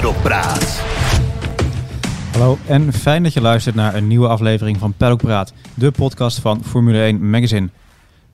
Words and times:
Paddock 0.00 0.22
Praat. 0.22 0.84
Hallo 2.32 2.58
en 2.68 2.92
fijn 2.92 3.22
dat 3.22 3.32
je 3.32 3.40
luistert 3.40 3.74
naar 3.74 3.94
een 3.94 4.06
nieuwe 4.06 4.28
aflevering 4.28 4.78
van 4.78 4.94
Paddock 4.96 5.18
Praat, 5.20 5.54
de 5.74 5.90
podcast 5.90 6.40
van 6.40 6.64
Formule 6.64 7.02
1 7.02 7.30
Magazine. 7.30 7.68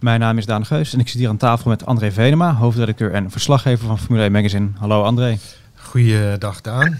Mijn 0.01 0.21
naam 0.21 0.39
is 0.39 0.47
Daan 0.47 0.67
Geus 0.67 0.93
en 0.93 1.01
ik 1.01 1.09
zit 1.09 1.21
hier 1.21 1.29
aan 1.29 1.37
tafel 1.37 1.71
met 1.71 1.87
André 1.87 2.11
Venema, 2.11 2.55
hoofdredacteur 2.55 3.13
en 3.13 3.31
verslaggever 3.31 3.87
van 3.87 3.99
Formule 3.99 4.23
1 4.23 4.33
Magazine. 4.33 4.69
Hallo 4.79 5.03
André. 5.03 5.37
Goeiedag 5.75 6.61
Daan. 6.61 6.99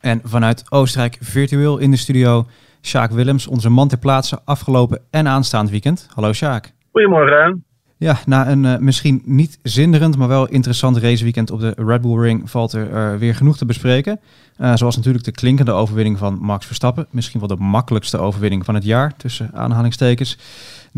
En 0.00 0.20
vanuit 0.24 0.64
Oostenrijk 0.68 1.16
virtueel 1.20 1.78
in 1.78 1.90
de 1.90 1.96
studio 1.96 2.46
Sjaak 2.82 3.10
Willems, 3.10 3.46
onze 3.46 3.70
man 3.70 3.88
ter 3.88 3.98
plaatse 3.98 4.40
afgelopen 4.44 5.00
en 5.10 5.28
aanstaand 5.28 5.70
weekend. 5.70 6.08
Hallo 6.14 6.32
Sjaak. 6.32 6.72
Goedemorgen. 6.90 7.67
Ja, 8.00 8.18
na 8.26 8.48
een 8.48 8.64
uh, 8.64 8.76
misschien 8.76 9.22
niet 9.24 9.58
zinderend, 9.62 10.16
maar 10.16 10.28
wel 10.28 10.48
interessant 10.48 10.96
raceweekend 10.96 11.50
op 11.50 11.60
de 11.60 11.74
Red 11.76 12.00
Bull 12.00 12.20
Ring 12.20 12.50
valt 12.50 12.72
er 12.72 12.90
uh, 12.90 13.18
weer 13.18 13.34
genoeg 13.34 13.56
te 13.56 13.66
bespreken. 13.66 14.20
Uh, 14.58 14.76
zoals 14.76 14.96
natuurlijk 14.96 15.24
de 15.24 15.30
klinkende 15.30 15.72
overwinning 15.72 16.18
van 16.18 16.38
Max 16.40 16.66
Verstappen. 16.66 17.06
Misschien 17.10 17.40
wel 17.40 17.48
de 17.48 17.56
makkelijkste 17.56 18.18
overwinning 18.18 18.64
van 18.64 18.74
het 18.74 18.84
jaar, 18.84 19.16
tussen 19.16 19.50
aanhalingstekens. 19.54 20.38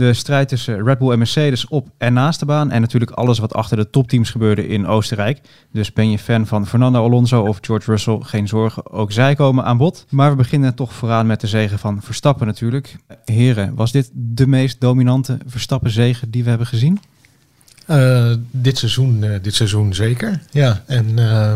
De 0.01 0.15
strijd 0.15 0.49
tussen 0.49 0.85
Red 0.85 0.99
Bull 0.99 1.11
en 1.11 1.19
Mercedes 1.19 1.69
op 1.69 1.89
en 1.99 2.13
naast 2.13 2.41
de 2.41 2.47
baan. 2.47 2.71
En 2.71 2.81
natuurlijk 2.81 3.11
alles 3.11 3.39
wat 3.39 3.55
achter 3.55 3.77
de 3.77 3.91
topteams 3.91 4.31
gebeurde 4.31 4.69
in 4.69 4.87
Oostenrijk. 4.87 5.41
Dus 5.73 5.93
ben 5.93 6.11
je 6.11 6.19
fan 6.19 6.47
van 6.47 6.67
Fernando 6.67 7.05
Alonso 7.05 7.43
of 7.43 7.59
George 7.61 7.91
Russell, 7.91 8.19
geen 8.21 8.49
zorgen, 8.49 8.91
ook 8.91 9.13
zij 9.13 9.35
komen 9.35 9.65
aan 9.65 9.77
bod. 9.77 10.07
Maar 10.11 10.31
we 10.31 10.37
beginnen 10.37 10.75
toch 10.75 10.93
vooraan 10.93 11.27
met 11.27 11.41
de 11.41 11.47
zegen 11.47 11.79
van 11.79 12.03
Verstappen 12.03 12.47
natuurlijk. 12.47 12.97
Heren, 13.25 13.75
was 13.75 13.93
dit 13.93 14.11
de 14.13 14.47
meest 14.47 14.81
dominante 14.81 15.39
Verstappen-zege 15.47 16.31
die 16.31 16.43
we 16.43 16.49
hebben 16.49 16.67
gezien? 16.67 17.01
Uh, 17.87 18.35
dit, 18.51 18.79
seizoen, 18.79 19.23
uh, 19.23 19.35
dit 19.43 19.55
seizoen 19.55 19.95
zeker, 19.95 20.41
ja. 20.51 20.83
En 20.87 21.07
uh, 21.19 21.53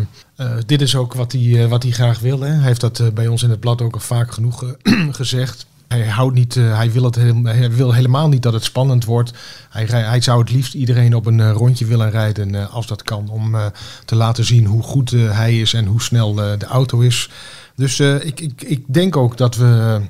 dit 0.67 0.81
is 0.81 0.97
ook 0.97 1.15
wat 1.15 1.33
hij, 1.33 1.69
wat 1.69 1.83
hij 1.83 1.93
graag 1.93 2.21
wil. 2.21 2.41
Hè. 2.41 2.51
Hij 2.51 2.67
heeft 2.67 2.81
dat 2.81 3.15
bij 3.15 3.27
ons 3.27 3.43
in 3.43 3.51
het 3.51 3.61
blad 3.61 3.83
ook 3.83 3.95
al 3.95 4.01
vaak 4.01 4.33
genoeg 4.33 4.77
gezegd. 5.21 5.67
Hij, 5.89 6.09
houdt 6.09 6.35
niet, 6.35 6.55
hij, 6.55 6.93
wil 6.93 7.05
het 7.05 7.77
wil 7.77 7.93
helemaal 7.93 8.29
niet 8.29 8.43
dat 8.43 8.53
het 8.53 8.65
spannend 8.65 9.05
wordt. 9.05 9.33
Hij, 9.71 9.85
hij 9.85 10.21
zou 10.21 10.41
het 10.41 10.51
liefst 10.51 10.75
iedereen 10.75 11.15
op 11.15 11.27
een 11.27 11.53
rondje 11.53 11.85
willen 11.87 12.11
rijden 12.11 12.71
als 12.71 12.87
dat 12.87 13.03
kan. 13.03 13.29
Om 13.29 13.57
te 14.05 14.15
laten 14.15 14.45
zien 14.45 14.67
hoe 14.67 14.83
goed 14.83 15.11
hij 15.11 15.61
is 15.61 15.75
en 15.75 15.87
hoe 15.87 16.03
snel 16.03 16.35
de 16.35 16.67
auto 16.69 17.01
is. 17.01 17.31
Dus 17.77 18.01
ik, 18.01 18.41
ik, 18.41 18.63
ik 18.63 18.85
denk 18.87 19.17
ook 19.17 19.37
dat 19.37 19.57
we... 19.57 20.01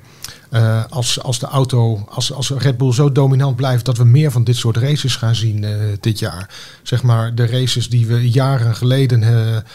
Uh, 0.55 0.85
als, 0.89 1.23
als 1.23 1.39
de 1.39 1.47
auto, 1.47 2.05
als, 2.09 2.33
als 2.33 2.51
Red 2.51 2.77
Bull 2.77 2.93
zo 2.93 3.13
dominant 3.13 3.57
blijft, 3.57 3.85
dat 3.85 3.97
we 3.97 4.05
meer 4.05 4.31
van 4.31 4.45
dit 4.45 4.57
soort 4.57 4.77
races 4.77 5.17
gaan 5.17 5.35
zien 5.35 5.63
uh, 5.63 5.71
dit 6.01 6.19
jaar. 6.19 6.51
Zeg 6.83 7.03
maar 7.03 7.35
de 7.35 7.47
races 7.47 7.89
die 7.89 8.07
we 8.07 8.31
jaren 8.31 8.75
geleden, 8.75 9.23
uh, 9.23 9.29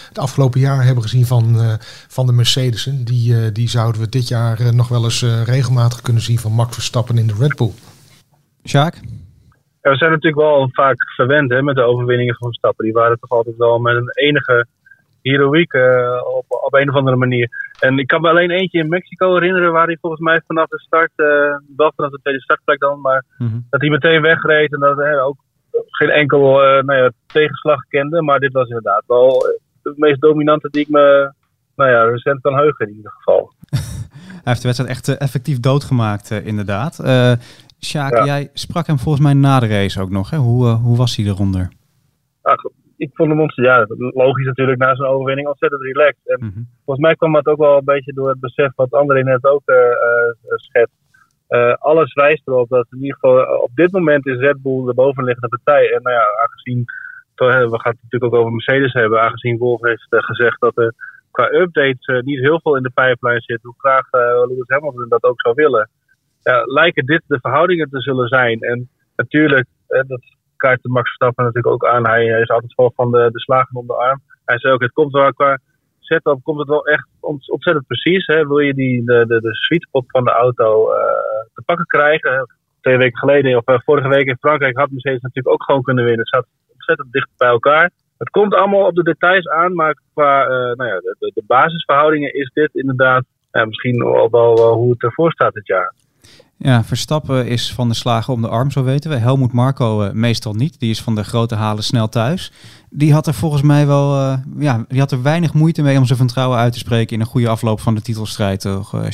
het 0.07 0.19
afgelopen 0.19 0.59
jaar 0.59 0.83
hebben 0.83 1.03
gezien 1.03 1.25
van, 1.25 1.57
van 2.07 2.25
de 2.25 2.31
Mercedes'en, 2.31 3.03
die, 3.03 3.51
die 3.51 3.69
zouden 3.69 4.01
we 4.01 4.09
dit 4.09 4.27
jaar 4.27 4.75
nog 4.75 4.87
wel 4.87 5.03
eens 5.03 5.25
regelmatig 5.45 6.01
kunnen 6.01 6.21
zien 6.21 6.39
van 6.39 6.51
Max 6.51 6.73
Verstappen 6.73 7.17
in 7.17 7.27
de 7.27 7.35
Red 7.39 7.55
Bull. 7.55 7.71
Sjaak? 8.65 8.95
Ja, 9.81 9.91
we 9.91 9.97
zijn 9.97 10.11
natuurlijk 10.11 10.41
wel 10.41 10.69
vaak 10.71 10.95
verwend 11.15 11.51
hè, 11.51 11.61
met 11.61 11.75
de 11.75 11.81
overwinningen 11.81 12.35
van 12.35 12.47
Verstappen. 12.47 12.85
Die 12.85 12.93
waren 12.93 13.19
toch 13.19 13.29
altijd 13.29 13.57
wel 13.57 13.79
met 13.79 13.95
een 13.95 14.11
enige 14.13 14.67
heroïek 15.21 15.73
uh, 15.73 16.21
op, 16.37 16.45
op 16.47 16.73
een 16.73 16.89
of 16.89 16.95
andere 16.95 17.15
manier. 17.15 17.49
En 17.79 17.99
ik 17.99 18.07
kan 18.07 18.21
me 18.21 18.29
alleen 18.29 18.51
eentje 18.51 18.79
in 18.79 18.89
Mexico 18.89 19.33
herinneren 19.33 19.71
waar 19.71 19.85
hij 19.85 19.97
volgens 20.01 20.21
mij 20.21 20.41
vanaf 20.47 20.67
de 20.67 20.79
start, 20.79 21.11
uh, 21.15 21.27
wel 21.75 21.93
vanaf 21.95 22.11
de 22.11 22.19
tweede 22.21 22.41
startplek 22.41 22.79
dan, 22.79 23.01
maar 23.01 23.23
mm-hmm. 23.37 23.65
dat 23.69 23.81
hij 23.81 23.89
meteen 23.89 24.21
wegreed 24.21 24.73
en 24.73 24.79
dat 24.79 24.97
hij 24.97 25.21
ook 25.21 25.37
geen 25.71 26.09
enkel 26.09 26.63
uh, 26.63 26.83
nou 26.83 27.03
ja, 27.03 27.11
tegenslag 27.25 27.79
kende. 27.87 28.21
Maar 28.21 28.39
dit 28.39 28.53
was 28.53 28.67
inderdaad 28.67 29.03
wel 29.07 29.45
de 29.81 29.93
meest 29.95 30.21
dominante 30.21 30.69
die 30.69 30.81
ik 30.81 30.89
me 30.89 31.33
nou 31.75 31.89
ja, 31.91 32.03
recent 32.03 32.41
kan 32.41 32.55
heugen 32.55 32.87
in 32.87 32.95
ieder 32.95 33.11
geval. 33.11 33.53
hij 33.69 34.41
heeft 34.43 34.61
de 34.61 34.67
wedstrijd 34.67 34.91
echt 34.91 35.17
effectief 35.17 35.59
doodgemaakt, 35.59 36.31
inderdaad. 36.31 36.99
Sjaak, 37.79 38.13
ja. 38.13 38.25
jij 38.25 38.49
sprak 38.53 38.87
hem 38.87 38.99
volgens 38.99 39.23
mij 39.23 39.33
na 39.33 39.59
de 39.59 39.67
race 39.67 40.01
ook 40.01 40.09
nog. 40.09 40.29
Hè? 40.29 40.37
Hoe, 40.37 40.67
hoe 40.67 40.97
was 40.97 41.15
hij 41.15 41.25
eronder? 41.25 41.69
Ach, 42.41 42.63
ik 42.99 43.09
vond 43.13 43.29
hem 43.29 43.41
ons, 43.41 43.55
ja, 43.55 43.85
logisch 43.97 44.45
natuurlijk 44.45 44.79
na 44.79 44.95
zo'n 44.95 45.05
overwinning 45.15 45.47
ontzettend 45.47 45.81
relaxed. 45.81 46.27
En 46.27 46.39
Mhm. 46.39 46.61
volgens 46.85 47.05
mij 47.05 47.15
kwam 47.15 47.33
dat 47.33 47.45
ook 47.45 47.57
wel 47.57 47.77
een 47.77 47.93
beetje 47.93 48.13
door 48.13 48.29
het 48.29 48.39
besef 48.39 48.71
wat 48.75 48.91
André 48.91 49.23
net 49.23 49.45
ook 49.45 49.61
uh, 49.65 49.75
uh, 49.75 50.57
schetst. 50.67 50.95
Uh, 51.49 51.73
alles 51.73 52.13
wijst 52.13 52.47
erop 52.47 52.69
dat 52.69 52.87
in 52.91 53.01
ieder 53.01 53.17
geval 53.19 53.59
op 53.61 53.71
dit 53.73 53.91
moment 53.91 54.25
is 54.25 54.37
Red 54.37 54.61
Bull 54.61 54.85
de 54.85 54.93
bovenliggende 54.93 55.59
partij. 55.63 55.93
En 55.93 56.01
nou 56.01 56.15
ja, 56.15 56.25
aangezien, 56.41 56.83
we 57.35 57.79
gaan 57.81 57.91
het 57.91 58.01
natuurlijk 58.03 58.33
ook 58.33 58.39
over 58.39 58.51
Mercedes 58.51 58.93
hebben, 58.93 59.21
aangezien 59.21 59.57
Wolf 59.57 59.81
heeft 59.81 60.07
gezegd 60.09 60.59
dat 60.59 60.77
er 60.77 60.93
qua 61.31 61.51
updates 61.51 62.23
niet 62.23 62.39
heel 62.39 62.59
veel 62.61 62.75
in 62.75 62.83
de 62.83 62.91
pipeline 62.93 63.41
zit, 63.41 63.63
hoe 63.63 63.73
graag 63.77 64.11
Lewis 64.47 64.67
Hamilton 64.67 65.09
dat 65.09 65.23
ook 65.23 65.41
zou 65.41 65.55
willen. 65.55 65.89
Ja, 66.41 66.63
lijken 66.65 67.05
dit 67.05 67.23
de 67.27 67.39
verhoudingen 67.41 67.89
te 67.89 68.01
zullen 68.01 68.27
zijn. 68.27 68.59
En 68.59 68.89
natuurlijk, 69.15 69.67
dat 69.87 70.21
kaart 70.59 70.83
Max 70.83 71.07
Verstappen 71.07 71.43
natuurlijk 71.45 71.73
ook 71.73 71.85
aan. 71.85 72.07
Hij, 72.07 72.25
is 72.25 72.49
altijd 72.49 72.73
vol 72.73 72.91
van 72.95 73.11
de, 73.11 73.29
de 73.31 73.39
slagen 73.39 73.75
om 73.75 73.87
de 73.87 73.93
arm. 73.93 74.21
Hij 74.45 74.59
zei 74.59 74.73
ook, 74.73 74.81
het 74.81 74.91
komt 74.91 75.11
wel 75.11 75.33
qua 75.33 75.59
setup 76.09 76.39
komt 76.43 76.59
het 76.59 76.67
wel 76.67 76.85
echt 76.85 77.07
ontzettend 77.19 77.87
precies. 77.87 78.25
Hè? 78.25 78.47
Wil 78.47 78.59
je 78.59 78.73
die, 78.73 79.05
de, 79.05 79.25
de, 79.27 79.41
de 79.41 79.55
sweet 79.55 79.81
spot 79.81 80.03
van 80.07 80.23
de 80.23 80.31
auto 80.31 80.91
uh, 80.91 80.97
te 81.53 81.61
pakken 81.65 81.85
krijgen? 81.85 82.47
Twee 82.81 82.97
weken 82.97 83.17
geleden, 83.17 83.57
of 83.57 83.67
uh, 83.67 83.75
vorige 83.85 84.07
week 84.07 84.27
in 84.27 84.37
Frankrijk, 84.39 84.77
had 84.77 84.91
Mercedes 84.91 85.21
natuurlijk 85.21 85.55
ook 85.55 85.63
gewoon 85.63 85.81
kunnen 85.81 86.03
winnen. 86.03 86.25
Het 86.25 86.27
staat 86.27 86.47
ontzettend 86.73 87.11
dicht 87.11 87.29
bij 87.37 87.47
elkaar. 87.47 87.91
Het 88.17 88.29
komt 88.29 88.53
allemaal 88.53 88.85
op 88.85 88.95
de 88.95 89.03
details 89.03 89.47
aan, 89.47 89.73
maar 89.73 90.01
qua 90.13 90.43
uh, 90.43 90.49
nou 90.49 90.85
ja, 90.85 90.99
de, 91.19 91.43
basisverhoudingen 91.47 92.33
is 92.33 92.51
dit 92.53 92.69
inderdaad 92.73 93.23
misschien 93.51 94.03
wel, 94.03 94.29
wel 94.29 94.73
hoe 94.73 94.91
het 94.91 95.03
ervoor 95.03 95.31
staat 95.31 95.53
dit 95.53 95.67
jaar. 95.67 95.93
Ja, 96.61 96.83
Verstappen 96.83 97.47
is 97.47 97.73
van 97.73 97.87
de 97.87 97.93
slagen 97.93 98.33
om 98.33 98.41
de 98.41 98.47
arm, 98.47 98.71
zo 98.71 98.83
weten 98.83 99.09
we. 99.11 99.17
Helmoet 99.17 99.53
Marco 99.53 100.03
uh, 100.03 100.11
meestal 100.11 100.53
niet. 100.53 100.79
Die 100.79 100.89
is 100.89 101.01
van 101.01 101.15
de 101.15 101.23
grote 101.23 101.55
halen 101.55 101.83
snel 101.83 102.09
thuis. 102.09 102.51
Die 102.89 103.13
had 103.13 103.27
er 103.27 103.33
volgens 103.33 103.61
mij 103.61 103.87
wel, 103.87 104.13
uh, 104.15 104.37
ja, 104.57 104.85
die 104.87 104.99
had 104.99 105.11
er 105.11 105.23
weinig 105.23 105.53
moeite 105.53 105.81
mee 105.81 105.97
om 105.97 106.05
zijn 106.05 106.19
vertrouwen 106.19 106.57
uit 106.57 106.73
te 106.73 106.79
spreken 106.79 107.13
in 107.15 107.19
een 107.19 107.33
goede 107.33 107.49
afloop 107.49 107.79
van 107.79 107.95
de 107.95 108.01
titelstrijd, 108.01 108.61
toch, 108.61 108.95
uh? 108.95 109.09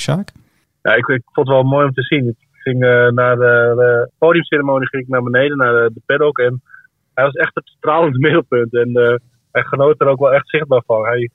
Ja, 0.81 0.93
ik, 0.95 1.05
vond 1.05 1.47
het 1.47 1.47
wel 1.47 1.63
mooi 1.63 1.85
om 1.85 1.93
te 1.93 2.01
zien. 2.01 2.27
Ik 2.27 2.35
ging 2.51 2.79
naar 3.13 3.35
de, 3.35 4.09
podiumceremonie 4.17 4.87
ging 4.87 5.03
ik 5.03 5.09
naar 5.09 5.23
beneden, 5.23 5.57
naar 5.57 5.73
de, 5.73 6.01
paddock. 6.05 6.37
En 6.37 6.61
hij 7.13 7.23
was 7.23 7.33
echt 7.33 7.55
het 7.55 7.67
stralende 7.77 8.19
middelpunt. 8.25 8.73
En 8.73 9.21
hij 9.51 9.63
genoot 9.63 10.01
er 10.01 10.07
ook 10.07 10.19
wel 10.19 10.33
echt 10.33 10.49
zichtbaar 10.49 10.83
van. 10.85 11.05
Hij, 11.05 11.29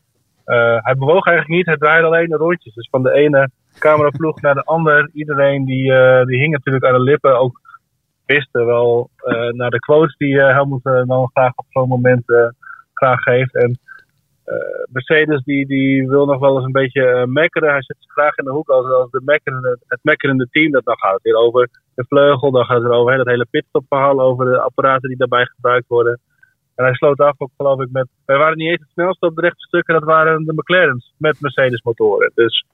hij 0.80 0.94
bewoog 0.98 1.26
eigenlijk 1.26 1.56
niet, 1.56 1.66
hij 1.66 1.76
draaide 1.76 2.06
alleen 2.06 2.32
rondjes. 2.32 2.74
Dus 2.74 2.88
van 2.90 3.02
de 3.02 3.12
ene 3.12 3.50
cameraploeg 3.78 4.40
naar 4.40 4.54
de 4.54 4.64
ander. 4.64 5.10
Iedereen 5.12 5.64
die, 5.64 5.92
uh, 5.92 6.24
die 6.24 6.38
hing 6.38 6.52
natuurlijk 6.52 6.84
aan 6.84 6.92
de 6.92 7.00
lippen. 7.00 7.38
Ook 7.38 7.60
wisten 8.26 8.66
wel 8.66 9.10
uh, 9.24 9.48
naar 9.48 9.70
de 9.70 9.78
quotes 9.78 10.16
die 10.16 10.34
uh, 10.34 10.48
Helmut 10.48 10.82
dan 10.82 11.30
graag 11.32 11.52
op 11.54 11.66
zo'n 11.68 11.88
moment 11.88 12.22
graag 12.94 13.22
geeft. 13.22 13.54
En 13.54 13.78
Mercedes 14.92 15.42
die, 15.44 15.66
die 15.66 16.08
wil 16.08 16.26
nog 16.26 16.40
wel 16.40 16.56
eens 16.56 16.64
een 16.64 16.72
beetje 16.72 17.26
mekkeren. 17.26 17.70
Hij 17.70 17.82
zich 17.82 17.96
graag 17.98 18.36
in 18.36 18.44
de 18.44 18.50
hoek 18.50 18.68
als, 18.68 18.86
als 18.86 19.10
de 19.10 19.22
mekkerende, 19.24 19.78
het 19.86 19.98
mekkerende 20.02 20.48
team. 20.50 20.70
Dat 20.72 20.84
dan 20.84 20.98
gaat 20.98 21.12
het 21.12 21.22
weer 21.22 21.34
over 21.34 21.68
de 21.94 22.04
vleugel. 22.08 22.50
Dan 22.50 22.64
gaat 22.64 22.82
het 22.82 22.92
over 22.92 23.16
dat 23.16 23.26
hele 23.26 23.46
pitstopverhaal. 23.50 24.20
Over 24.20 24.44
de 24.44 24.60
apparaten 24.60 25.08
die 25.08 25.18
daarbij 25.18 25.44
gebruikt 25.44 25.88
worden. 25.88 26.20
En 26.74 26.84
hij 26.84 26.94
sloot 26.94 27.20
af 27.20 27.34
ook 27.38 27.50
geloof 27.56 27.80
ik 27.80 27.88
met... 27.92 28.08
Wij 28.26 28.36
waren 28.36 28.56
niet 28.56 28.68
eens 28.68 28.80
het 28.80 28.90
snelste 28.92 29.26
op 29.26 29.34
de 29.34 29.40
rechte 29.40 29.66
stukken. 29.66 29.94
Dat 29.94 30.04
waren 30.04 30.44
de 30.44 30.52
McLaren's 30.52 31.12
met 31.16 31.40
Mercedes 31.40 31.82
motoren. 31.82 32.32
Dus... 32.34 32.64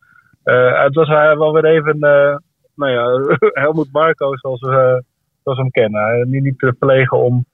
Uh, 0.47 0.83
het 0.83 0.95
was 0.95 1.09
wel 1.09 1.53
weer 1.53 1.65
even, 1.65 1.97
uh, 1.97 2.37
nou 2.75 2.93
ja, 2.93 3.37
Helmoet 3.63 3.93
Marco 3.93 4.37
zoals 4.37 4.61
we, 4.61 5.03
we 5.43 5.55
hem 5.55 5.71
kennen. 5.71 6.31
Niet, 6.31 6.43
niet 6.43 6.59
te 6.59 6.75
verlegen 6.79 7.19
om 7.19 7.45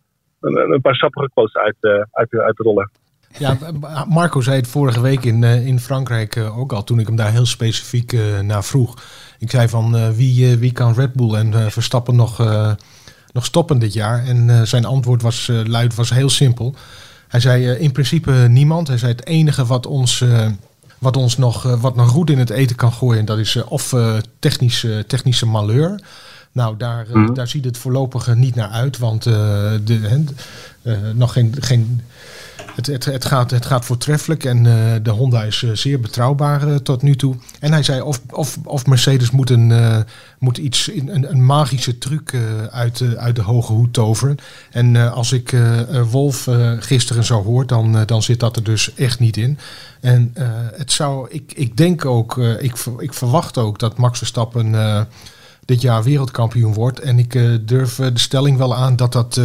een, 0.41 0.73
een 0.73 0.81
paar 0.81 0.95
sappige 0.95 1.31
quotes 1.35 1.57
uit, 1.57 1.77
uit, 2.11 2.33
uit 2.33 2.57
te 2.57 2.63
rollen. 2.63 2.91
Ja, 3.39 3.57
Marco 4.09 4.41
zei 4.41 4.57
het 4.57 4.69
vorige 4.69 5.01
week 5.01 5.25
in, 5.25 5.45
in 5.45 5.79
Frankrijk 5.79 6.37
ook 6.57 6.73
al, 6.73 6.85
toen 6.85 6.99
ik 6.99 7.07
hem 7.07 7.17
daar 7.17 7.31
heel 7.31 7.47
specifiek 7.47 8.17
naar 8.43 8.65
vroeg. 8.65 8.97
Ik 9.39 9.51
zei 9.51 9.69
van 9.69 10.15
wie, 10.15 10.59
wie 10.59 10.73
kan 10.73 10.95
Red 10.95 11.13
Bull 11.13 11.35
en 11.35 11.71
Verstappen 11.71 12.17
nog, 12.17 12.39
nog 13.33 13.45
stoppen 13.45 13.79
dit 13.79 13.93
jaar? 13.93 14.25
En 14.25 14.67
zijn 14.67 14.85
antwoord 14.85 15.23
was, 15.23 15.51
luid, 15.67 15.95
was 15.95 16.11
heel 16.11 16.31
simpel. 16.31 16.75
Hij 17.29 17.41
zei 17.41 17.67
in 17.67 17.93
principe 17.93 18.33
niemand. 18.33 18.89
Hij 18.89 18.99
zei 18.99 19.13
het 19.13 19.27
enige 19.27 19.65
wat 19.65 19.87
ons 19.87 20.25
wat 21.03 21.17
ons 21.17 21.37
nog, 21.37 21.65
uh, 21.67 21.81
wat 21.81 21.97
nog 21.97 22.09
goed 22.09 22.31
in 22.31 22.39
het 22.39 22.51
eten 22.51 22.77
kan 22.77 22.93
gooien, 22.93 23.25
dat 23.25 23.39
is 23.39 23.55
uh, 23.55 23.63
of 23.69 23.93
uh, 23.93 24.17
technische, 24.39 25.05
technische 25.07 25.47
malheur. 25.47 26.01
Nou, 26.53 26.77
daar, 26.77 27.07
Mhm. 27.13 27.35
daar 27.35 27.49
ziet 27.49 27.65
het 27.65 27.79
voorlopig 27.79 28.35
niet 28.35 28.55
naar 28.55 28.69
uit, 28.69 28.99
want 28.99 29.23
de, 29.23 30.25
nog 31.15 31.33
geen, 31.33 31.55
geen 31.61 32.01
het, 32.75 32.87
het, 32.87 33.05
het, 33.05 33.25
gaat, 33.25 33.51
het 33.51 33.67
gaat 33.67 33.85
voortreffelijk 33.85 34.45
en 34.45 34.63
de 35.03 35.11
Honda 35.11 35.43
is 35.43 35.65
zeer 35.73 36.01
betrouwbaar 36.01 36.83
tot 36.83 37.03
nu 37.03 37.17
toe. 37.17 37.37
En 37.61 37.73
hij 37.73 37.83
zei 37.83 38.01
of, 38.01 38.21
of, 38.31 38.59
of 38.65 38.87
Mercedes 38.87 39.31
moet, 39.31 39.51
een, 39.51 40.05
moet 40.39 40.59
iets, 40.59 40.91
een, 40.93 41.31
een 41.31 41.45
magische 41.45 41.99
truc 41.99 42.37
uit, 42.71 43.03
uit 43.17 43.37
de 43.37 43.43
hoge 43.43 43.73
hoed 43.73 43.93
toveren. 43.93 44.37
En 44.71 45.13
als 45.13 45.33
ik 45.33 45.57
Wolf 46.11 46.49
gisteren 46.79 47.25
zo 47.25 47.43
hoor, 47.43 47.67
dan, 47.67 48.05
dan 48.07 48.23
zit 48.23 48.41
dat 48.41 48.57
er 48.57 48.65
dus 48.65 48.95
echt 48.95 49.19
niet 49.19 49.37
in. 49.37 49.59
En 50.01 50.35
het 50.77 50.93
zou, 50.93 51.27
ik, 51.31 51.53
ik 51.55 51.77
denk 51.77 52.05
ook, 52.05 52.37
ik, 52.39 52.75
ik 52.99 53.15
verwacht 53.15 53.59
ook 53.59 53.79
dat 53.79 53.99
Max 53.99 54.19
Verstappen 54.19 54.75
dit 55.65 55.81
jaar 55.81 56.03
wereldkampioen 56.03 56.75
wordt. 56.75 57.01
En 57.01 57.19
ik 57.19 57.33
durf 57.69 57.95
de 57.95 58.11
stelling 58.15 58.59
wel 58.59 58.75
aan 58.75 58.97
dat 58.97 59.13
dat 59.13 59.41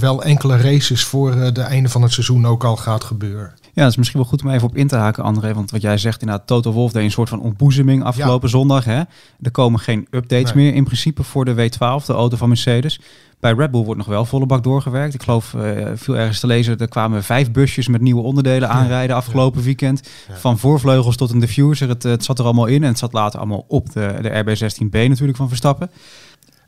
wel 0.00 0.22
enkele 0.22 0.56
races 0.56 1.04
voor 1.04 1.34
het 1.34 1.58
einde 1.58 1.88
van 1.88 2.02
het 2.02 2.12
seizoen 2.12 2.46
ook 2.46 2.64
al 2.64 2.76
gaat 2.76 3.04
gebeuren. 3.04 3.52
Ja, 3.78 3.84
het 3.84 3.92
is 3.92 3.98
misschien 3.98 4.20
wel 4.20 4.28
goed 4.28 4.42
om 4.42 4.50
even 4.50 4.68
op 4.68 4.76
in 4.76 4.86
te 4.86 4.96
haken, 4.96 5.22
André. 5.22 5.54
Want 5.54 5.70
wat 5.70 5.80
jij 5.80 5.98
zegt, 5.98 6.20
inderdaad, 6.20 6.46
Toto 6.46 6.72
Wolf 6.72 6.92
deed 6.92 7.04
een 7.04 7.10
soort 7.10 7.28
van 7.28 7.40
ontboezeming 7.40 8.04
afgelopen 8.04 8.48
zondag. 8.48 8.84
Hè? 8.84 9.02
Er 9.42 9.50
komen 9.50 9.80
geen 9.80 10.06
updates 10.10 10.52
meer 10.52 10.74
in 10.74 10.84
principe 10.84 11.22
voor 11.22 11.44
de 11.44 11.54
W12, 11.54 12.04
de 12.06 12.12
auto 12.12 12.36
van 12.36 12.48
Mercedes. 12.48 13.00
Bij 13.40 13.52
Red 13.52 13.70
Bull 13.70 13.84
wordt 13.84 13.98
nog 13.98 14.06
wel 14.06 14.24
volle 14.24 14.46
bak 14.46 14.62
doorgewerkt. 14.62 15.14
Ik 15.14 15.22
geloof, 15.22 15.52
uh, 15.52 15.86
viel 15.94 16.16
ergens 16.16 16.40
te 16.40 16.46
lezen, 16.46 16.78
er 16.78 16.88
kwamen 16.88 17.24
vijf 17.24 17.50
busjes 17.50 17.88
met 17.88 18.00
nieuwe 18.00 18.22
onderdelen 18.22 18.68
aanrijden 18.68 19.16
afgelopen 19.16 19.62
weekend. 19.62 20.08
Van 20.32 20.58
voorvleugels 20.58 21.16
tot 21.16 21.30
een 21.30 21.40
diffuser. 21.40 21.88
Het, 21.88 22.02
het, 22.02 22.24
zat 22.24 22.38
er 22.38 22.44
allemaal 22.44 22.66
in 22.66 22.82
en 22.82 22.88
het 22.88 22.98
zat 22.98 23.12
later 23.12 23.38
allemaal 23.38 23.64
op 23.68 23.92
de, 23.92 24.18
de 24.22 24.44
RB16B 24.44 24.90
natuurlijk 24.90 25.38
van 25.38 25.48
Verstappen. 25.48 25.90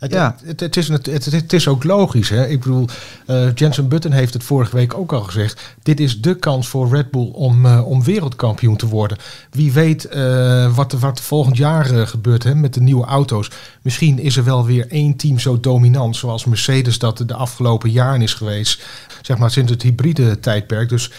Het, 0.01 0.13
ja. 0.13 0.37
het, 0.45 0.61
het, 0.61 0.77
is, 0.77 0.89
het, 0.89 1.07
het, 1.07 1.53
is 1.53 1.69
ook 1.69 1.85
logisch. 1.85 2.29
Hè? 2.29 2.47
Ik 2.47 2.61
bedoel, 2.61 2.87
uh, 3.27 3.55
Jensen 3.55 3.89
Button 3.89 4.13
heeft 4.13 4.33
het 4.33 4.45
vorige 4.45 4.77
week 4.77 4.95
ook 4.95 5.13
al 5.13 5.23
gezegd. 5.23 5.61
Dit 5.83 6.01
is 6.01 6.21
de 6.21 6.35
kans 6.35 6.69
voor 6.69 6.89
Red 6.89 7.11
Bull 7.11 7.31
om, 7.33 7.67
uh, 7.67 7.87
om 7.87 8.05
wereldkampioen 8.05 8.77
te 8.77 8.87
worden. 8.87 9.19
Wie 9.51 9.73
weet 9.73 10.09
uh, 10.15 10.75
wat, 10.77 10.93
wat 10.93 11.21
volgend 11.21 11.57
jaar 11.57 12.07
gebeurt 12.07 12.43
hè, 12.43 12.55
met 12.55 12.75
de 12.75 12.81
nieuwe 12.81 13.05
auto's. 13.05 13.51
Misschien 13.83 14.19
is 14.19 14.37
er 14.37 14.45
wel 14.45 14.67
weer 14.67 14.87
één 14.89 15.17
team 15.17 15.39
zo 15.39 15.61
dominant 15.61 16.17
zoals 16.17 16.45
Mercedes 16.45 16.99
dat 16.99 17.23
de 17.27 17.35
afgelopen 17.35 17.91
jaren 17.91 18.23
is 18.23 18.35
geweest. 18.35 18.83
Zeg 19.23 19.39
maar 19.39 19.51
sinds 19.51 19.71
het 19.71 19.83
hybride 19.83 20.41
tijdperk. 20.41 20.89
Dus 20.89 21.11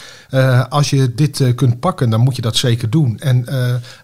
als 0.70 0.90
je 0.90 1.14
dit 1.16 1.54
kunt 1.56 1.80
pakken, 1.80 2.10
dan 2.10 2.20
moet 2.20 2.36
je 2.36 2.42
dat 2.42 2.56
zeker 2.56 2.90
doen. 2.90 3.20
En 3.20 3.46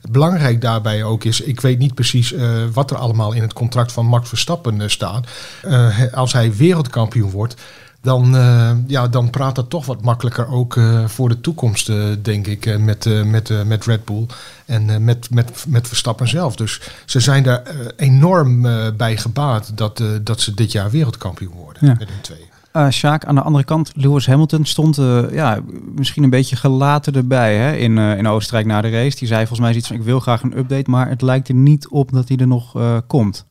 belangrijk 0.10 0.62
daarbij 0.62 1.04
ook 1.04 1.24
is, 1.24 1.42
ik 1.42 1.62
weet 1.62 1.80
niet 1.80 1.94
precies 1.94 2.34
wat 2.74 2.92
er 2.92 2.98
allemaal 2.98 3.34
in 3.34 3.42
het 3.42 3.54
contract 3.54 3.92
van 3.92 4.06
Max 4.06 4.28
Verstappen 4.28 4.67
eh, 4.68 4.88
staan. 4.88 5.24
Uh, 5.66 6.14
als 6.14 6.34
hij 6.34 6.56
wereldkampioen 6.56 7.31
wordt, 7.31 7.56
dan, 8.02 8.36
uh, 8.36 8.72
ja, 8.88 9.08
dan 9.08 9.30
praat 9.30 9.56
dat 9.56 9.69
toch 9.69 9.86
wat 9.86 10.02
makkelijker 10.02 10.48
ook 10.48 10.75
uh, 10.75 11.08
voor 11.08 11.30
de 11.30 11.42
toekomst, 11.42 11.90
uh, 11.90 12.06
denk 12.22 12.48
ik, 12.48 12.80
met, 12.80 13.25
met, 13.25 13.66
met 13.66 13.86
Red 13.86 14.06
Bull 14.06 14.25
en 14.66 15.04
met, 15.04 15.30
met, 15.30 15.66
met 15.68 15.88
Verstappen 15.88 16.28
zelf. 16.28 16.56
Dus 16.56 16.81
ze 17.06 17.19
zijn 17.19 17.44
daar 17.44 17.62
enorm 17.96 18.62
bij 18.98 19.18
gebaat 19.18 19.72
dat, 19.78 20.04
dat 20.22 20.42
ze 20.42 20.54
dit 20.54 20.72
jaar 20.72 20.90
wereldkampioen 20.90 21.54
worden 21.54 21.88
ja. 21.88 21.96
met 22.00 22.10
hun 22.10 22.22
twee. 22.22 22.48
Uh, 22.78 22.90
Sjaak, 22.90 23.25
aan 23.25 23.36
de 23.36 23.42
andere 23.42 23.64
kant, 23.64 23.92
Lewis 23.96 24.28
Hamilton 24.28 24.66
stond 24.66 24.98
uh, 24.98 25.31
ja, 25.31 25.60
misschien 25.96 26.24
een 26.24 26.30
beetje 26.30 26.56
gelaten 26.56 27.16
erbij 27.16 27.58
hè, 27.58 27.75
in, 27.75 27.98
uh, 27.98 28.18
in 28.18 28.28
Oostenrijk 28.28 28.66
na 28.66 28.81
de 28.81 28.90
race. 28.90 29.18
Die 29.18 29.28
zei 29.28 29.40
volgens 29.40 29.60
mij 29.60 29.75
iets 29.75 29.88
van 29.88 29.96
ik 29.96 30.04
wil 30.04 30.19
graag 30.19 30.44
een 30.44 30.58
update, 30.58 30.90
maar 30.90 31.10
het 31.10 31.22
lijkt 31.22 31.48
er 31.48 31.54
niet 31.54 31.88
op 31.88 32.12
dat 32.12 32.28
hij 32.28 32.38
er 32.38 32.48
nog 32.48 32.75
komt. 33.08 33.46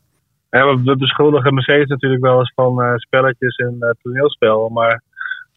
We 0.64 0.96
beschuldigen 0.96 1.54
Mercedes 1.54 1.88
natuurlijk 1.88 2.22
wel 2.22 2.38
eens 2.38 2.52
van 2.54 2.82
uh, 2.82 2.96
spelletjes 2.96 3.56
en 3.56 3.76
uh, 3.80 3.90
toneelspel. 4.02 4.68
Maar 4.68 5.02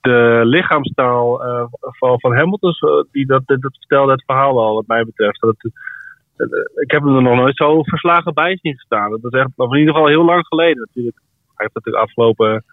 de 0.01 0.41
lichaamstaal 0.43 1.45
uh, 1.45 1.65
van, 1.79 2.19
van 2.19 2.35
Hamilton, 2.35 2.73
die, 3.11 3.25
dat, 3.25 3.41
dat, 3.45 3.59
vertelde 3.61 4.11
het 4.11 4.23
verhaal 4.25 4.59
al, 4.59 4.73
wat 4.73 4.87
mij 4.87 5.03
betreft. 5.03 5.41
Dat 5.41 5.55
ik 6.75 6.91
heb 6.91 7.03
hem 7.03 7.15
er 7.15 7.21
nog 7.21 7.35
nooit 7.35 7.55
zo 7.55 7.83
verslagen 7.83 8.33
bij 8.33 8.57
zien 8.61 8.77
staan. 8.77 9.09
Dat 9.09 9.33
is 9.33 9.39
echt, 9.39 9.49
in 9.55 9.77
ieder 9.77 9.93
geval 9.93 10.09
heel 10.09 10.25
lang 10.25 10.45
geleden 10.47 10.77
natuurlijk. 10.77 11.17
Hij 11.45 11.55
heeft 11.55 11.73
natuurlijk 11.73 12.03
afgelopen 12.03 12.63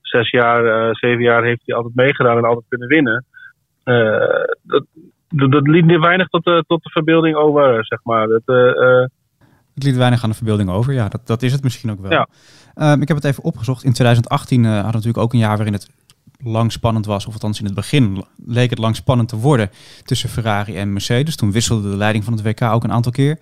zes 0.00 0.30
jaar, 0.30 0.94
zeven 0.94 1.22
jaar 1.22 1.44
heeft 1.44 1.62
hij 1.64 1.76
altijd 1.76 1.94
meegedaan 1.94 2.36
en 2.36 2.44
altijd 2.44 2.66
kunnen 2.68 2.88
winnen. 2.88 3.24
dat, 4.62 4.86
dat, 5.28 5.50
dat 5.50 6.00
weinig 6.00 6.28
tot 6.28 6.44
de, 6.44 6.64
tot 6.66 6.82
de 6.82 6.90
verbeelding 6.90 7.36
over, 7.36 7.84
zeg 7.86 7.98
maar. 8.02 8.28
Het 9.74 9.82
liet 9.82 9.96
weinig 9.96 10.22
aan 10.22 10.30
de 10.30 10.36
verbeelding 10.36 10.70
over. 10.70 10.92
Ja, 10.92 11.08
dat, 11.08 11.26
dat 11.26 11.42
is 11.42 11.52
het 11.52 11.62
misschien 11.62 11.90
ook 11.90 12.00
wel. 12.00 12.10
Ja. 12.10 12.28
Um, 12.92 13.02
ik 13.02 13.08
heb 13.08 13.16
het 13.16 13.26
even 13.26 13.44
opgezocht. 13.44 13.84
In 13.84 13.92
2018 13.92 14.58
uh, 14.58 14.66
hadden 14.66 14.84
we 14.86 14.92
natuurlijk 14.92 15.24
ook 15.24 15.32
een 15.32 15.38
jaar 15.38 15.56
waarin 15.56 15.72
het 15.72 15.88
lang 16.42 16.72
spannend 16.72 17.06
was. 17.06 17.26
Of 17.26 17.32
althans 17.32 17.58
in 17.58 17.64
het 17.64 17.74
begin 17.74 18.24
leek 18.46 18.70
het 18.70 18.78
lang 18.78 18.96
spannend 18.96 19.28
te 19.28 19.36
worden 19.36 19.70
tussen 20.04 20.28
Ferrari 20.28 20.76
en 20.76 20.92
Mercedes. 20.92 21.36
Toen 21.36 21.52
wisselde 21.52 21.90
de 21.90 21.96
leiding 21.96 22.24
van 22.24 22.32
het 22.32 22.42
WK 22.42 22.62
ook 22.62 22.84
een 22.84 22.92
aantal 22.92 23.12
keer. 23.12 23.38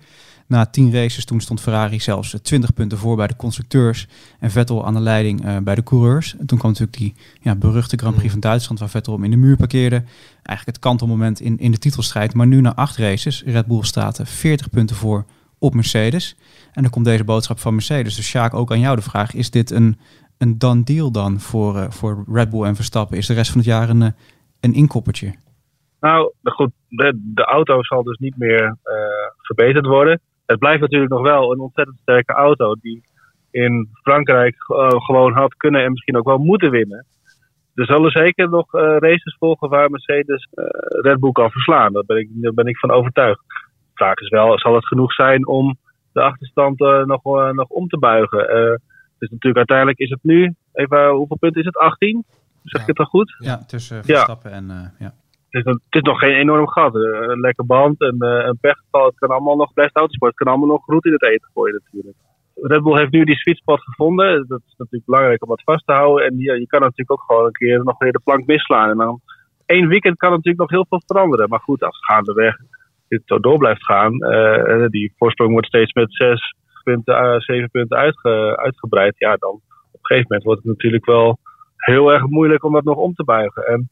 Na 0.47 0.65
tien 0.65 0.93
races 0.93 1.25
toen 1.25 1.41
stond 1.41 1.61
Ferrari 1.61 1.99
zelfs 1.99 2.35
20 2.41 2.73
punten 2.73 2.97
voor 2.97 3.15
bij 3.15 3.27
de 3.27 3.35
constructeurs. 3.35 4.07
En 4.39 4.51
Vettel 4.51 4.85
aan 4.85 4.93
de 4.93 4.99
leiding 4.99 5.45
uh, 5.45 5.57
bij 5.57 5.75
de 5.75 5.83
coureurs. 5.83 6.35
En 6.37 6.45
toen 6.45 6.57
kwam 6.57 6.71
natuurlijk 6.71 6.97
die 6.97 7.13
ja, 7.41 7.55
beruchte 7.55 7.97
Grand 7.97 8.15
Prix 8.15 8.27
mm. 8.27 8.41
van 8.41 8.49
Duitsland 8.49 8.79
waar 8.79 8.89
Vettel 8.89 9.13
hem 9.13 9.23
in 9.23 9.31
de 9.31 9.37
muur 9.37 9.57
parkeerde. 9.57 9.95
Eigenlijk 10.43 10.65
het 10.65 10.79
kantelmoment 10.79 11.39
in, 11.39 11.59
in 11.59 11.71
de 11.71 11.77
titelstrijd. 11.77 12.33
Maar 12.33 12.47
nu 12.47 12.61
na 12.61 12.75
acht 12.75 12.97
races, 12.97 13.43
Red 13.45 13.65
Bull 13.65 13.83
staat 13.83 14.19
40 14.23 14.69
punten 14.69 14.95
voor 14.95 15.25
op 15.61 15.73
Mercedes. 15.73 16.35
En 16.73 16.81
dan 16.81 16.91
komt 16.91 17.05
deze 17.05 17.23
boodschap 17.23 17.59
van 17.59 17.73
Mercedes. 17.73 18.15
Dus 18.15 18.29
Sjaak, 18.29 18.53
ook 18.53 18.71
aan 18.71 18.79
jou 18.79 18.95
de 18.95 19.01
vraag. 19.01 19.33
Is 19.33 19.51
dit 19.51 19.71
een, 19.71 19.97
een 20.37 20.57
done 20.57 20.83
deal 20.83 21.11
dan 21.11 21.39
voor, 21.39 21.75
uh, 21.75 21.89
voor 21.89 22.23
Red 22.27 22.49
Bull 22.49 22.63
en 22.63 22.75
Verstappen? 22.75 23.17
Is 23.17 23.27
de 23.27 23.33
rest 23.33 23.51
van 23.51 23.59
het 23.59 23.69
jaar 23.69 23.89
een, 23.89 24.01
uh, 24.01 24.07
een 24.59 24.73
inkoppertje? 24.73 25.33
Nou, 25.99 26.33
goed, 26.43 26.71
de, 26.87 27.19
de 27.33 27.43
auto 27.43 27.83
zal 27.83 28.03
dus 28.03 28.17
niet 28.17 28.37
meer 28.37 28.63
uh, 28.63 28.95
verbeterd 29.41 29.85
worden. 29.85 30.19
Het 30.45 30.59
blijft 30.59 30.81
natuurlijk 30.81 31.11
nog 31.11 31.21
wel 31.21 31.51
een 31.51 31.59
ontzettend 31.59 31.97
sterke 32.01 32.33
auto 32.33 32.75
die 32.81 33.03
in 33.51 33.89
Frankrijk 34.03 34.55
gewoon 34.97 35.33
had 35.33 35.55
kunnen 35.55 35.83
en 35.83 35.91
misschien 35.91 36.17
ook 36.17 36.25
wel 36.25 36.37
moeten 36.37 36.71
winnen. 36.71 37.05
Er 37.73 37.85
zullen 37.85 38.11
zeker 38.11 38.49
nog 38.49 38.71
races 38.71 39.35
volgen 39.39 39.69
waar 39.69 39.89
Mercedes 39.89 40.47
Red 41.01 41.19
Bull 41.19 41.31
kan 41.31 41.51
verslaan. 41.51 41.93
Daar 41.93 42.05
ben 42.05 42.17
ik, 42.17 42.27
daar 42.31 42.53
ben 42.53 42.65
ik 42.65 42.77
van 42.77 42.91
overtuigd 42.91 43.41
is 44.09 44.29
wel, 44.29 44.59
zal 44.59 44.75
het 44.75 44.87
genoeg 44.87 45.13
zijn 45.13 45.47
om 45.47 45.77
de 46.13 46.21
achterstand 46.21 46.81
uh, 46.81 47.03
nog, 47.03 47.25
uh, 47.25 47.49
nog 47.49 47.67
om 47.67 47.87
te 47.87 47.97
buigen? 47.97 48.39
Uh, 48.39 48.75
dus 49.19 49.29
natuurlijk 49.29 49.57
uiteindelijk 49.57 49.99
is 49.99 50.09
het 50.09 50.19
nu, 50.21 50.55
even 50.73 51.09
hoeveel 51.09 51.37
punten 51.37 51.59
is 51.59 51.65
het? 51.65 51.77
18? 51.77 52.23
Zeg 52.63 52.63
ja. 52.63 52.79
ik 52.79 52.87
het 52.87 52.95
dan 52.95 53.05
goed? 53.05 53.35
Ja, 53.37 53.57
tussen 53.67 54.03
Verstappen 54.03 54.49
ja. 54.49 54.55
en 54.55 54.93
ja. 54.99 55.13
Het 55.49 55.65
is, 55.65 55.71
het 55.71 55.81
is, 55.89 56.01
nog 56.01 56.19
geen 56.19 56.35
enorm 56.35 56.67
gat. 56.67 56.95
een 56.95 57.39
lekker 57.39 57.65
band 57.65 58.01
en 58.01 58.15
een 58.19 58.57
pechgeval. 58.61 59.05
Het 59.05 59.19
kan 59.19 59.29
allemaal 59.29 59.55
nog 59.55 59.73
best 59.73 59.95
autosport. 59.95 60.31
Het 60.31 60.39
kan 60.39 60.53
allemaal 60.53 60.75
nog 60.75 60.83
goed 60.83 61.05
in 61.05 61.11
het 61.11 61.23
eten 61.23 61.49
gooien 61.53 61.81
natuurlijk. 61.83 62.17
Red 62.55 62.83
Bull 62.83 62.97
heeft 62.97 63.11
nu 63.11 63.23
die 63.23 63.35
sweet 63.35 63.57
spot 63.57 63.81
gevonden. 63.81 64.45
Dat 64.47 64.61
is 64.67 64.73
natuurlijk 64.77 65.05
belangrijk 65.05 65.43
om 65.43 65.49
dat 65.49 65.63
vast 65.63 65.85
te 65.85 65.93
houden. 65.93 66.25
En 66.25 66.37
je, 66.37 66.59
je 66.59 66.67
kan 66.67 66.81
natuurlijk 66.81 67.11
ook 67.11 67.23
gewoon 67.27 67.45
een 67.45 67.51
keer 67.51 67.83
nog 67.83 67.97
weer 67.97 68.11
de 68.11 68.21
plank 68.23 68.45
misslaan. 68.45 68.89
En 68.89 68.97
dan 68.97 69.21
één 69.65 69.87
weekend 69.87 70.17
kan 70.17 70.29
natuurlijk 70.29 70.59
nog 70.59 70.69
heel 70.69 70.85
veel 70.89 71.01
veranderen. 71.05 71.49
Maar 71.49 71.59
goed, 71.59 71.83
als 71.83 71.97
gaandeweg 72.05 72.55
dit 73.11 73.21
zo 73.25 73.39
door 73.39 73.57
blijft 73.57 73.85
gaan, 73.85 74.13
uh, 74.13 74.85
die 74.87 75.13
voorsprong 75.17 75.51
wordt 75.51 75.67
steeds 75.67 75.93
met 75.93 76.15
zes 76.15 76.55
punten, 76.83 77.23
uh, 77.23 77.39
zeven 77.39 77.69
punten 77.69 77.97
uitge, 77.97 78.57
uitgebreid. 78.57 79.15
Ja, 79.17 79.35
dan 79.35 79.51
op 79.51 79.99
een 80.01 80.05
gegeven 80.05 80.27
moment 80.27 80.43
wordt 80.43 80.63
het 80.63 80.71
natuurlijk 80.71 81.05
wel 81.05 81.37
heel 81.75 82.13
erg 82.13 82.25
moeilijk 82.25 82.63
om 82.63 82.73
dat 82.73 82.83
nog 82.83 82.97
om 82.97 83.13
te 83.13 83.23
buigen. 83.23 83.63
En 83.63 83.89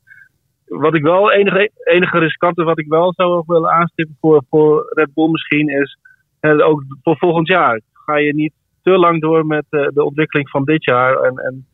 wat 0.66 0.96
ik 0.96 1.04
wel, 1.04 1.32
enige, 1.32 1.72
enige 1.84 2.20
riskante 2.20 2.64
wat 2.64 2.80
ik 2.80 2.88
wel 2.88 3.14
zou 3.14 3.44
willen 3.46 3.72
aanstippen 3.72 4.18
voor, 4.20 4.44
voor 4.50 4.92
Red 4.96 5.14
Bull 5.14 5.30
misschien 5.30 5.68
is, 5.68 5.98
uh, 6.42 6.68
ook 6.68 6.84
voor 7.02 7.18
volgend 7.18 7.48
jaar 7.48 7.82
ga 7.94 8.18
je 8.18 8.36
niet 8.36 8.54
te 8.84 8.92
lang 8.92 9.22
door 9.22 9.46
met 9.46 9.66
de 9.70 10.04
ontwikkeling 10.04 10.50
van 10.50 10.64
dit 10.64 10.84
jaar 10.84 11.16
en, 11.16 11.36
en 11.36 11.66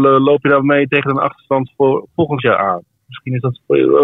loop 0.00 0.42
je 0.42 0.48
dan 0.48 0.66
mee 0.66 0.86
tegen 0.86 1.10
een 1.10 1.18
achterstand 1.18 1.72
voor 1.76 2.06
volgend 2.14 2.42
jaar 2.42 2.56
aan. 2.56 2.82
Misschien 3.06 3.34
is 3.34 3.40
dat 3.40 3.60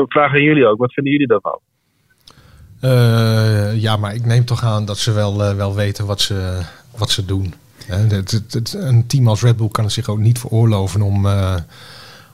aan 0.09 0.43
jullie 0.43 0.67
ook. 0.67 0.79
Wat 0.79 0.93
vinden 0.93 1.13
jullie 1.13 1.29
daarvan? 1.29 1.61
Uh, 2.81 3.75
ja, 3.81 3.97
maar 3.97 4.15
ik 4.15 4.25
neem 4.25 4.45
toch 4.45 4.65
aan 4.65 4.85
dat 4.85 4.99
ze 4.99 5.13
wel, 5.13 5.51
uh, 5.51 5.57
wel 5.57 5.75
weten 5.75 6.07
wat 6.07 6.21
ze, 6.21 6.61
wat 6.97 7.11
ze 7.11 7.25
doen. 7.25 7.55
Een 8.73 9.07
team 9.07 9.29
als 9.29 9.43
Red 9.43 9.57
Bull 9.57 9.69
kan 9.69 9.85
het 9.85 9.93
zich 9.93 10.09
ook 10.09 10.19
niet 10.19 10.39
veroorloven 10.39 11.03
om, 11.03 11.27
uh, 11.27 11.55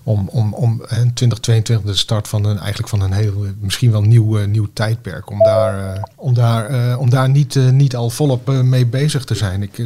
om, 0.07 0.29
om, 0.29 0.55
om 0.55 0.83
2022 0.87 1.83
de 1.83 1.95
start 1.95 2.29
van 2.29 2.45
een, 2.45 2.59
eigenlijk 2.59 2.89
van 2.89 3.01
een 3.01 3.13
heel, 3.13 3.45
misschien 3.61 3.91
wel 3.91 4.03
nieuw, 4.03 4.47
nieuw 4.47 4.69
tijdperk. 4.73 5.31
Om 5.31 5.39
daar, 5.39 6.01
om 6.17 6.35
daar, 6.35 6.97
om 6.99 7.11
daar 7.11 7.29
niet, 7.29 7.55
niet 7.55 7.97
al 7.97 8.11
volop 8.11 8.47
mee 8.47 8.87
bezig 8.87 9.25
te 9.25 9.35
zijn. 9.35 9.63
Ik, 9.63 9.79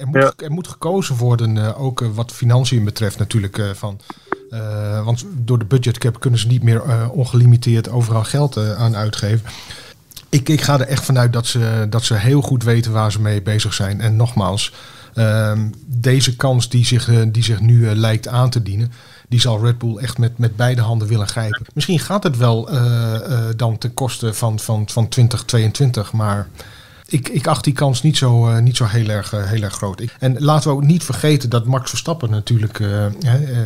er, 0.00 0.06
moet, 0.06 0.22
ja. 0.22 0.32
er 0.36 0.50
moet 0.50 0.68
gekozen 0.68 1.16
worden, 1.16 1.76
ook 1.76 2.00
wat 2.14 2.32
financiën 2.32 2.84
betreft 2.84 3.18
natuurlijk, 3.18 3.62
van 3.74 4.00
want 5.04 5.24
door 5.36 5.58
de 5.58 5.64
budgetcap 5.64 6.20
kunnen 6.20 6.40
ze 6.40 6.46
niet 6.46 6.62
meer 6.62 7.10
ongelimiteerd 7.10 7.88
overal 7.88 8.24
geld 8.24 8.76
aan 8.76 8.96
uitgeven. 8.96 9.46
Ik, 10.28 10.48
ik 10.48 10.60
ga 10.60 10.80
er 10.80 10.86
echt 10.86 11.04
vanuit 11.04 11.32
dat 11.32 11.46
ze, 11.46 11.86
dat 11.90 12.02
ze 12.02 12.14
heel 12.14 12.40
goed 12.40 12.62
weten 12.62 12.92
waar 12.92 13.12
ze 13.12 13.20
mee 13.20 13.42
bezig 13.42 13.74
zijn. 13.74 14.00
En 14.00 14.16
nogmaals, 14.16 14.72
ehm, 15.14 15.68
deze 15.86 16.36
kans 16.36 16.68
die 16.68 16.86
zich, 16.86 17.10
die 17.28 17.44
zich 17.44 17.60
nu 17.60 17.94
lijkt 17.94 18.28
aan 18.28 18.50
te 18.50 18.62
dienen, 18.62 18.92
die 19.28 19.40
zal 19.40 19.64
Red 19.64 19.78
Bull 19.78 19.96
echt 19.96 20.18
met, 20.18 20.38
met 20.38 20.56
beide 20.56 20.80
handen 20.80 21.08
willen 21.08 21.28
grijpen. 21.28 21.66
Misschien 21.74 21.98
gaat 21.98 22.22
het 22.22 22.36
wel 22.36 22.68
dan 23.56 23.78
ten 23.78 23.94
koste 23.94 24.34
van, 24.34 24.58
van, 24.58 24.88
van 24.88 25.08
2022, 25.08 26.12
maar 26.12 26.48
ik, 27.06 27.28
ik 27.28 27.46
acht 27.46 27.64
die 27.64 27.72
kans 27.72 28.02
niet 28.02 28.16
zo, 28.16 28.48
uh, 28.48 28.58
niet 28.58 28.76
zo 28.76 28.84
heel, 28.84 29.08
erg, 29.08 29.30
heel 29.30 29.62
erg 29.62 29.74
groot. 29.74 30.02
En 30.18 30.42
laten 30.42 30.70
we 30.70 30.76
ook 30.76 30.84
niet 30.84 31.04
vergeten 31.04 31.50
dat 31.50 31.64
Max 31.64 31.90
Verstappen 31.90 32.30
natuurlijk 32.30 32.78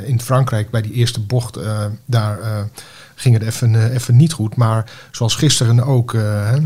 in 0.05 0.21
Frankrijk 0.21 0.71
bij 0.71 0.83
die 0.83 0.93
eerste 0.93 1.21
bocht 1.21 1.59
daar 2.05 2.69
ging 3.21 3.35
het 3.35 3.43
even, 3.43 3.93
even 3.93 4.17
niet 4.17 4.33
goed. 4.33 4.57
Maar 4.57 4.91
zoals 5.11 5.35
gisteren 5.35 5.85
ook, 5.85 6.17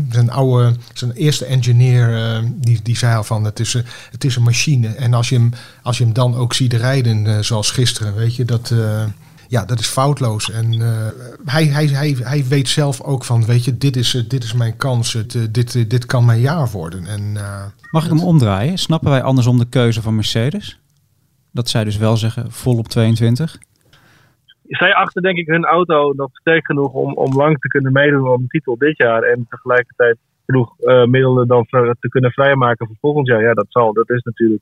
zijn 0.09 0.29
oude, 0.29 0.75
zijn 0.93 1.11
eerste 1.11 1.45
engineer, 1.45 2.41
die, 2.55 2.79
die 2.83 2.97
zei 2.97 3.15
al 3.15 3.23
van 3.23 3.43
het 3.43 3.59
is, 3.59 3.73
het 4.11 4.23
is 4.23 4.35
een 4.35 4.43
machine. 4.43 4.87
En 4.87 5.13
als 5.13 5.29
je 5.29 5.35
hem, 5.35 5.51
als 5.81 5.97
je 5.97 6.03
hem 6.03 6.13
dan 6.13 6.35
ook 6.35 6.53
ziet 6.53 6.73
rijden 6.73 7.45
zoals 7.45 7.71
gisteren, 7.71 8.15
weet 8.15 8.35
je, 8.35 8.45
dat 8.45 8.73
ja, 9.47 9.65
dat 9.65 9.79
is 9.79 9.87
foutloos. 9.87 10.51
En 10.51 10.73
uh, 10.73 11.07
hij, 11.45 11.65
hij, 11.65 11.85
hij, 11.85 12.15
hij 12.19 12.45
weet 12.47 12.69
zelf 12.69 13.01
ook 13.01 13.23
van, 13.23 13.45
weet 13.45 13.63
je, 13.63 13.77
dit 13.77 13.95
is, 13.95 14.23
dit 14.27 14.43
is 14.43 14.53
mijn 14.53 14.77
kans. 14.77 15.13
Het, 15.13 15.37
dit, 15.51 15.89
dit 15.89 16.05
kan 16.05 16.25
mijn 16.25 16.39
jaar 16.39 16.69
worden. 16.69 17.05
En, 17.05 17.37
Mag 17.91 18.03
ik 18.03 18.09
hem 18.09 18.19
omdraaien? 18.19 18.77
Snappen 18.77 19.09
wij 19.09 19.23
andersom 19.23 19.57
de 19.57 19.65
keuze 19.65 20.01
van 20.01 20.15
Mercedes? 20.15 20.79
Dat 21.51 21.69
zij 21.69 21.83
dus 21.83 21.97
wel 21.97 22.17
zeggen, 22.17 22.51
vol 22.51 22.77
op 22.77 22.87
22? 22.87 23.57
Zij 24.67 24.93
achter 24.93 25.21
denk 25.21 25.37
ik 25.37 25.47
hun 25.47 25.65
auto 25.65 26.13
nog 26.13 26.29
sterk 26.33 26.65
genoeg 26.65 26.93
om, 26.93 27.13
om 27.13 27.35
lang 27.35 27.59
te 27.59 27.67
kunnen 27.67 27.91
meedoen 27.91 28.27
om 28.27 28.41
de 28.41 28.47
titel 28.47 28.77
dit 28.77 28.97
jaar. 28.97 29.21
En 29.21 29.45
tegelijkertijd 29.49 30.17
genoeg 30.45 30.75
uh, 30.79 31.05
middelen 31.05 31.47
dan 31.47 31.65
te 31.99 32.07
kunnen 32.09 32.31
vrijmaken 32.31 32.87
voor 32.87 32.95
volgend 32.99 33.27
jaar. 33.27 33.41
Ja, 33.41 33.53
dat 33.53 33.65
zal. 33.69 33.93
Dat 33.93 34.09
is 34.09 34.21
natuurlijk 34.21 34.61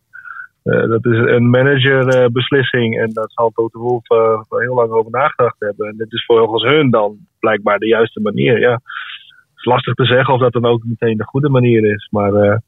uh, 0.63 0.87
dat 0.87 1.05
is 1.05 1.17
een 1.17 1.49
managerbeslissing 1.49 2.99
en 2.99 3.09
daar 3.13 3.29
zal 3.29 3.49
Toto 3.49 3.79
Wolff 3.79 4.09
uh, 4.09 4.41
heel 4.49 4.75
lang 4.75 4.89
over 4.89 5.11
nagedacht 5.11 5.59
hebben. 5.59 5.87
En 5.87 5.97
dit 5.97 6.13
is 6.13 6.25
volgens 6.25 6.63
hun 6.63 6.89
dan 6.89 7.17
blijkbaar 7.39 7.79
de 7.79 7.87
juiste 7.87 8.19
manier. 8.19 8.59
Ja. 8.59 8.71
Het 8.71 9.55
is 9.55 9.65
lastig 9.65 9.93
te 9.93 10.05
zeggen 10.05 10.33
of 10.33 10.39
dat 10.39 10.53
dan 10.53 10.65
ook 10.65 10.83
meteen 10.83 11.17
de 11.17 11.23
goede 11.23 11.49
manier 11.49 11.93
is. 11.93 12.07
Maar 12.11 12.61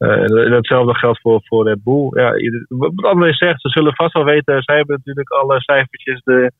uh, 0.00 0.54
hetzelfde 0.56 0.94
geldt 0.94 1.20
voor, 1.20 1.40
voor 1.44 1.68
Red 1.68 1.84
Bull. 1.84 2.08
Ja, 2.10 2.32
wat 2.68 3.04
André 3.04 3.32
zegt, 3.32 3.60
ze 3.60 3.68
zullen 3.68 3.94
vast 3.94 4.12
wel 4.12 4.24
weten. 4.24 4.62
Zij 4.62 4.76
hebben 4.76 4.96
natuurlijk 4.96 5.30
alle 5.30 5.60
cijfertjes. 5.60 6.20
De, 6.24 6.52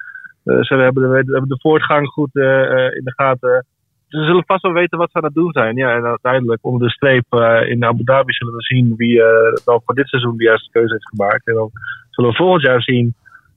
ze 0.42 0.74
hebben 0.74 1.02
de, 1.02 1.32
hebben 1.32 1.48
de 1.48 1.60
voortgang 1.60 2.08
goed 2.08 2.34
in 2.34 3.04
de 3.04 3.12
gaten 3.16 3.66
ze 4.10 4.24
zullen 4.24 4.44
vast 4.46 4.62
wel 4.62 4.72
weten 4.72 4.98
wat 4.98 5.10
ze 5.10 5.16
aan 5.16 5.24
het 5.24 5.34
doen 5.34 5.52
zijn. 5.52 5.76
Ja, 5.76 5.94
en 5.94 6.04
uiteindelijk 6.04 6.64
onder 6.64 6.88
de 6.88 6.94
streep 6.94 7.26
in 7.68 7.84
Abu 7.84 8.04
Dhabi 8.04 8.32
zullen 8.32 8.54
we 8.54 8.62
zien 8.62 8.94
wie 8.96 9.16
uh, 9.16 9.24
dan 9.64 9.82
voor 9.84 9.94
dit 9.94 10.08
seizoen 10.08 10.36
de 10.36 10.44
juiste 10.44 10.70
keuze 10.70 10.92
heeft 10.92 11.08
gemaakt. 11.08 11.46
En 11.46 11.54
dan 11.54 11.70
zullen 12.10 12.30
we 12.30 12.36
volgend 12.36 12.62
jaar 12.62 12.82
zien 12.82 13.14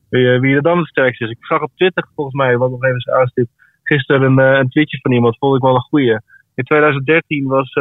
wie, 0.09 0.39
wie 0.39 0.55
er 0.55 0.61
dan 0.61 0.77
het 0.77 0.87
sterkste 0.87 1.23
is. 1.23 1.29
Ik 1.29 1.45
zag 1.45 1.61
op 1.61 1.71
Twitter 1.75 2.07
volgens 2.15 2.35
mij, 2.35 2.57
wat 2.57 2.69
nog 2.69 2.83
even 2.83 3.13
aanstipt, 3.13 3.49
gisteren 3.83 4.21
een, 4.21 4.37
een 4.37 4.69
tweetje 4.69 4.99
van 5.01 5.11
iemand, 5.11 5.37
vond 5.37 5.55
ik 5.55 5.61
wel 5.61 5.75
een 5.75 5.81
goeie. 5.81 6.17
In 6.55 6.63
2013 6.63 7.47
was, 7.47 7.73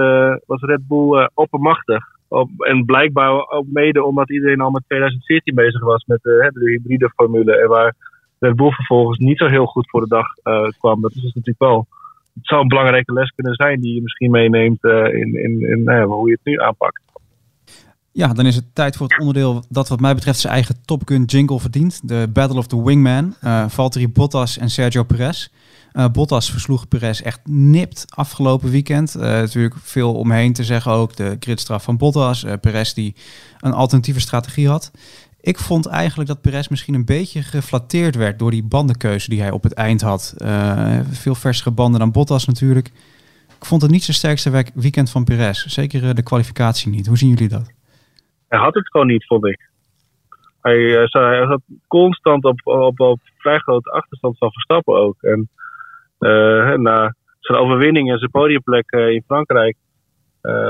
was 0.46 0.60
Red 0.60 0.86
Bull 0.88 1.28
oppermachtig. 1.34 2.04
Op, 2.28 2.50
en 2.58 2.84
blijkbaar 2.84 3.48
ook 3.48 3.66
mede 3.72 4.04
omdat 4.04 4.30
iedereen 4.30 4.60
al 4.60 4.70
met 4.70 4.82
2014 4.86 5.54
bezig 5.54 5.80
was 5.80 6.04
met 6.04 6.22
de 6.22 6.50
hybride 6.50 7.10
formule. 7.14 7.56
En 7.56 7.68
waar 7.68 7.94
Red 8.38 8.56
Bull 8.56 8.70
vervolgens 8.70 9.18
niet 9.18 9.38
zo 9.38 9.46
heel 9.46 9.66
goed 9.66 9.90
voor 9.90 10.00
de 10.00 10.08
dag 10.08 10.26
kwam. 10.78 11.00
Dat 11.00 11.10
is 11.10 11.22
dus 11.22 11.34
natuurlijk 11.34 11.58
wel 11.58 11.86
het 12.34 12.46
zou 12.46 12.60
een 12.60 12.68
belangrijke 12.68 13.12
les 13.12 13.32
kunnen 13.34 13.54
zijn 13.54 13.80
die 13.80 13.94
je 13.94 14.02
misschien 14.02 14.30
meeneemt 14.30 14.84
in, 14.84 15.42
in, 15.42 15.70
in 15.70 15.82
nou 15.82 16.06
hoe 16.06 16.28
je 16.28 16.32
het 16.32 16.44
nu 16.44 16.60
aanpakt. 16.60 17.00
Ja, 18.12 18.32
dan 18.32 18.46
is 18.46 18.56
het 18.56 18.74
tijd 18.74 18.96
voor 18.96 19.08
het 19.08 19.18
onderdeel 19.18 19.64
dat 19.68 19.88
wat 19.88 20.00
mij 20.00 20.14
betreft 20.14 20.38
zijn 20.38 20.52
eigen 20.52 20.74
Top 20.84 21.02
Gun 21.04 21.24
jingle 21.24 21.60
verdient. 21.60 22.08
De 22.08 22.28
Battle 22.32 22.58
of 22.58 22.66
the 22.66 22.84
Wingman. 22.84 23.34
Uh, 23.44 23.68
Valtteri 23.68 24.08
Bottas 24.08 24.58
en 24.58 24.70
Sergio 24.70 25.02
Perez. 25.02 25.48
Uh, 25.92 26.08
Bottas 26.08 26.50
versloeg 26.50 26.88
Perez 26.88 27.20
echt 27.20 27.40
nipt 27.44 28.04
afgelopen 28.08 28.70
weekend. 28.70 29.16
Uh, 29.16 29.22
natuurlijk 29.22 29.74
veel 29.76 30.14
omheen 30.14 30.52
te 30.52 30.64
zeggen 30.64 30.92
ook. 30.92 31.16
De 31.16 31.36
gridstraf 31.40 31.84
van 31.84 31.96
Bottas. 31.96 32.44
Uh, 32.44 32.52
Perez 32.60 32.92
die 32.92 33.14
een 33.60 33.72
alternatieve 33.72 34.20
strategie 34.20 34.68
had. 34.68 34.90
Ik 35.40 35.58
vond 35.58 35.86
eigenlijk 35.86 36.28
dat 36.28 36.40
Perez 36.40 36.68
misschien 36.68 36.94
een 36.94 37.04
beetje 37.04 37.42
geflatteerd 37.42 38.14
werd 38.14 38.38
door 38.38 38.50
die 38.50 38.64
bandenkeuze 38.64 39.28
die 39.28 39.40
hij 39.40 39.50
op 39.50 39.62
het 39.62 39.72
eind 39.72 40.00
had. 40.00 40.34
Veel 41.10 41.34
versere 41.34 41.70
banden 41.70 42.00
dan 42.00 42.12
Bottas 42.12 42.46
natuurlijk. 42.46 42.86
Ik 43.58 43.64
vond 43.64 43.82
het 43.82 43.90
niet 43.90 44.04
zijn 44.04 44.16
sterkste 44.16 44.64
weekend 44.74 45.10
van 45.10 45.24
Perez. 45.24 45.64
Zeker 45.64 46.14
de 46.14 46.22
kwalificatie 46.22 46.90
niet. 46.90 47.06
Hoe 47.06 47.18
zien 47.18 47.28
jullie 47.28 47.48
dat? 47.48 47.72
Hij 48.48 48.58
had 48.58 48.74
het 48.74 48.88
gewoon 48.90 49.06
niet, 49.06 49.26
vond 49.26 49.46
ik. 49.46 49.70
Hij, 50.60 51.08
hij 51.10 51.58
constant 51.86 52.44
op, 52.44 52.60
op, 52.64 53.00
op 53.00 53.20
vrij 53.36 53.58
grote 53.58 53.90
achterstand 53.90 54.38
van 54.38 54.52
Verstappen 54.52 54.94
ook. 54.94 55.22
En 55.22 55.48
na 56.76 57.14
zijn 57.40 57.58
overwinning 57.58 58.10
en 58.10 58.18
zijn 58.18 58.30
podiumplek 58.30 58.90
in 58.90 59.22
Frankrijk 59.26 59.76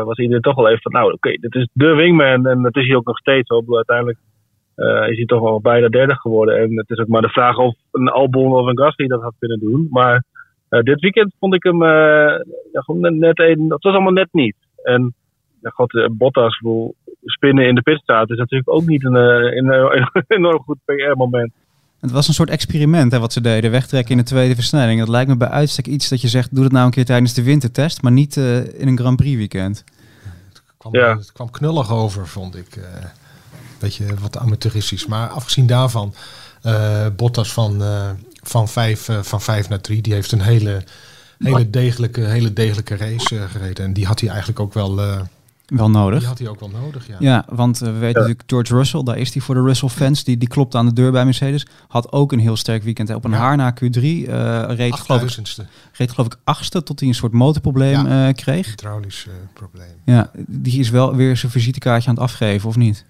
was 0.04 0.18
iedereen 0.18 0.42
toch 0.42 0.54
wel 0.54 0.68
even 0.68 0.82
van, 0.82 0.92
nou 0.92 1.12
oké, 1.12 1.30
dit 1.30 1.54
is 1.54 1.68
de 1.72 1.94
wingman. 1.94 2.46
En 2.46 2.62
dat 2.62 2.76
is 2.76 2.86
hij 2.86 2.96
ook 2.96 3.06
nog 3.06 3.18
steeds. 3.18 3.48
Op, 3.48 3.74
uiteindelijk 3.74 4.18
is 5.08 5.16
hij 5.16 5.24
toch 5.26 5.40
wel 5.40 5.60
bijna 5.60 5.88
derde 5.88 6.14
geworden. 6.14 6.58
En 6.58 6.76
het 6.76 6.90
is 6.90 6.98
ook 6.98 7.08
maar 7.08 7.22
de 7.22 7.28
vraag 7.28 7.56
of 7.56 7.74
een 7.92 8.08
Albon 8.08 8.52
of 8.52 8.66
een 8.66 8.78
Gasly 8.78 9.06
dat 9.06 9.22
had 9.22 9.34
kunnen 9.38 9.58
doen. 9.58 9.86
Maar 9.90 10.24
dit 10.68 11.00
weekend 11.00 11.34
vond 11.38 11.54
ik 11.54 11.62
hem 11.62 11.78
net 13.18 13.38
een. 13.38 13.70
Het 13.70 13.82
was 13.82 13.92
allemaal 13.92 14.12
net 14.12 14.28
niet. 14.32 14.56
En 14.82 15.14
ja, 15.62 15.70
God, 15.70 16.08
Bottas 16.18 16.60
spinnen 17.24 17.66
in 17.66 17.74
de 17.74 17.82
pitstraat 17.82 18.30
is 18.30 18.38
natuurlijk 18.38 18.70
ook 18.70 18.86
niet 18.86 19.04
een, 19.04 19.14
een, 19.14 19.72
een 20.12 20.24
enorm 20.26 20.62
goed 20.62 20.78
PR-moment. 20.84 21.52
Het 22.02 22.10
was 22.10 22.28
een 22.28 22.34
soort 22.34 22.50
experiment 22.50 23.12
hè, 23.12 23.18
wat 23.18 23.32
ze 23.32 23.40
deden, 23.40 23.70
wegtrekken 23.70 24.10
in 24.10 24.18
de 24.18 24.28
tweede 24.28 24.54
versnelling. 24.54 24.98
Dat 24.98 25.08
lijkt 25.08 25.28
me 25.28 25.36
bij 25.36 25.48
uitstek 25.48 25.86
iets 25.86 26.08
dat 26.08 26.20
je 26.20 26.28
zegt, 26.28 26.54
doe 26.54 26.64
het 26.64 26.72
nou 26.72 26.84
een 26.84 26.90
keer 26.90 27.04
tijdens 27.04 27.32
de 27.32 27.42
wintertest, 27.42 28.02
maar 28.02 28.12
niet 28.12 28.36
in 28.36 28.88
een 28.88 28.98
Grand 28.98 29.16
Prix 29.16 29.36
weekend. 29.36 29.84
Het 30.48 30.62
kwam, 30.76 30.94
ja. 30.94 31.16
het 31.16 31.32
kwam 31.32 31.50
knullig 31.50 31.92
over, 31.92 32.28
vond 32.28 32.56
ik 32.56 32.78
beetje 33.82 34.14
wat 34.20 34.38
amateuristisch. 34.38 35.06
Maar 35.06 35.28
afgezien 35.28 35.66
daarvan, 35.66 36.14
uh, 36.62 37.06
Bottas 37.16 37.52
van, 37.52 37.82
uh, 37.82 38.10
van, 38.42 38.68
vijf, 38.68 39.08
uh, 39.08 39.22
van 39.22 39.40
vijf 39.40 39.68
naar 39.68 39.80
drie, 39.80 40.02
die 40.02 40.12
heeft 40.12 40.32
een 40.32 40.40
hele, 40.40 40.84
hele, 41.38 41.70
degelijke, 41.70 42.20
hele 42.20 42.52
degelijke 42.52 42.96
race 42.96 43.48
gereden. 43.48 43.84
En 43.84 43.92
die 43.92 44.06
had 44.06 44.20
hij 44.20 44.28
eigenlijk 44.28 44.60
ook 44.60 44.74
wel... 44.74 45.00
wel 45.76 45.90
nodig. 45.90 46.18
Die 46.18 46.28
had 46.28 46.38
hij 46.38 46.48
ook 46.48 46.60
wel 46.60 46.70
nodig, 46.82 47.06
ja. 47.06 47.16
Ja, 47.18 47.44
want 47.48 47.78
we 47.78 47.98
weten 47.98 48.20
natuurlijk 48.20 48.42
George 48.46 48.74
Russell, 48.74 49.02
daar 49.02 49.18
is 49.18 49.32
hij 49.32 49.42
voor 49.42 49.54
de 49.54 49.62
Russell-fans. 49.62 50.24
Die, 50.24 50.36
die 50.36 50.48
klopt 50.48 50.74
aan 50.74 50.86
de 50.86 50.92
deur 50.92 51.12
bij 51.12 51.24
Mercedes. 51.24 51.66
Had 51.88 52.12
ook 52.12 52.32
een 52.32 52.38
heel 52.38 52.56
sterk 52.56 52.82
weekend 52.82 53.14
op 53.14 53.24
een 53.24 53.30
ja. 53.30 53.36
haar 53.36 53.56
na 53.56 53.74
Q3. 53.74 54.00
reed, 54.00 54.94
geloof 54.94 55.22
ik, 55.22 55.66
reed 55.92 56.10
geloof 56.10 56.26
ik 56.26 56.36
achtste 56.44 56.82
tot 56.82 57.00
hij 57.00 57.08
een 57.08 57.14
soort 57.14 57.32
motorprobleem 57.32 58.06
ja, 58.06 58.32
kreeg. 58.32 58.66
Hydraulisch 58.66 59.28
probleem. 59.54 60.02
Ja, 60.04 60.30
die 60.46 60.80
is 60.80 60.90
wel 60.90 61.16
weer 61.16 61.36
zijn 61.36 61.52
visitekaartje 61.52 62.08
aan 62.08 62.14
het 62.14 62.24
afgeven, 62.24 62.68
of 62.68 62.76
niet? 62.76 63.06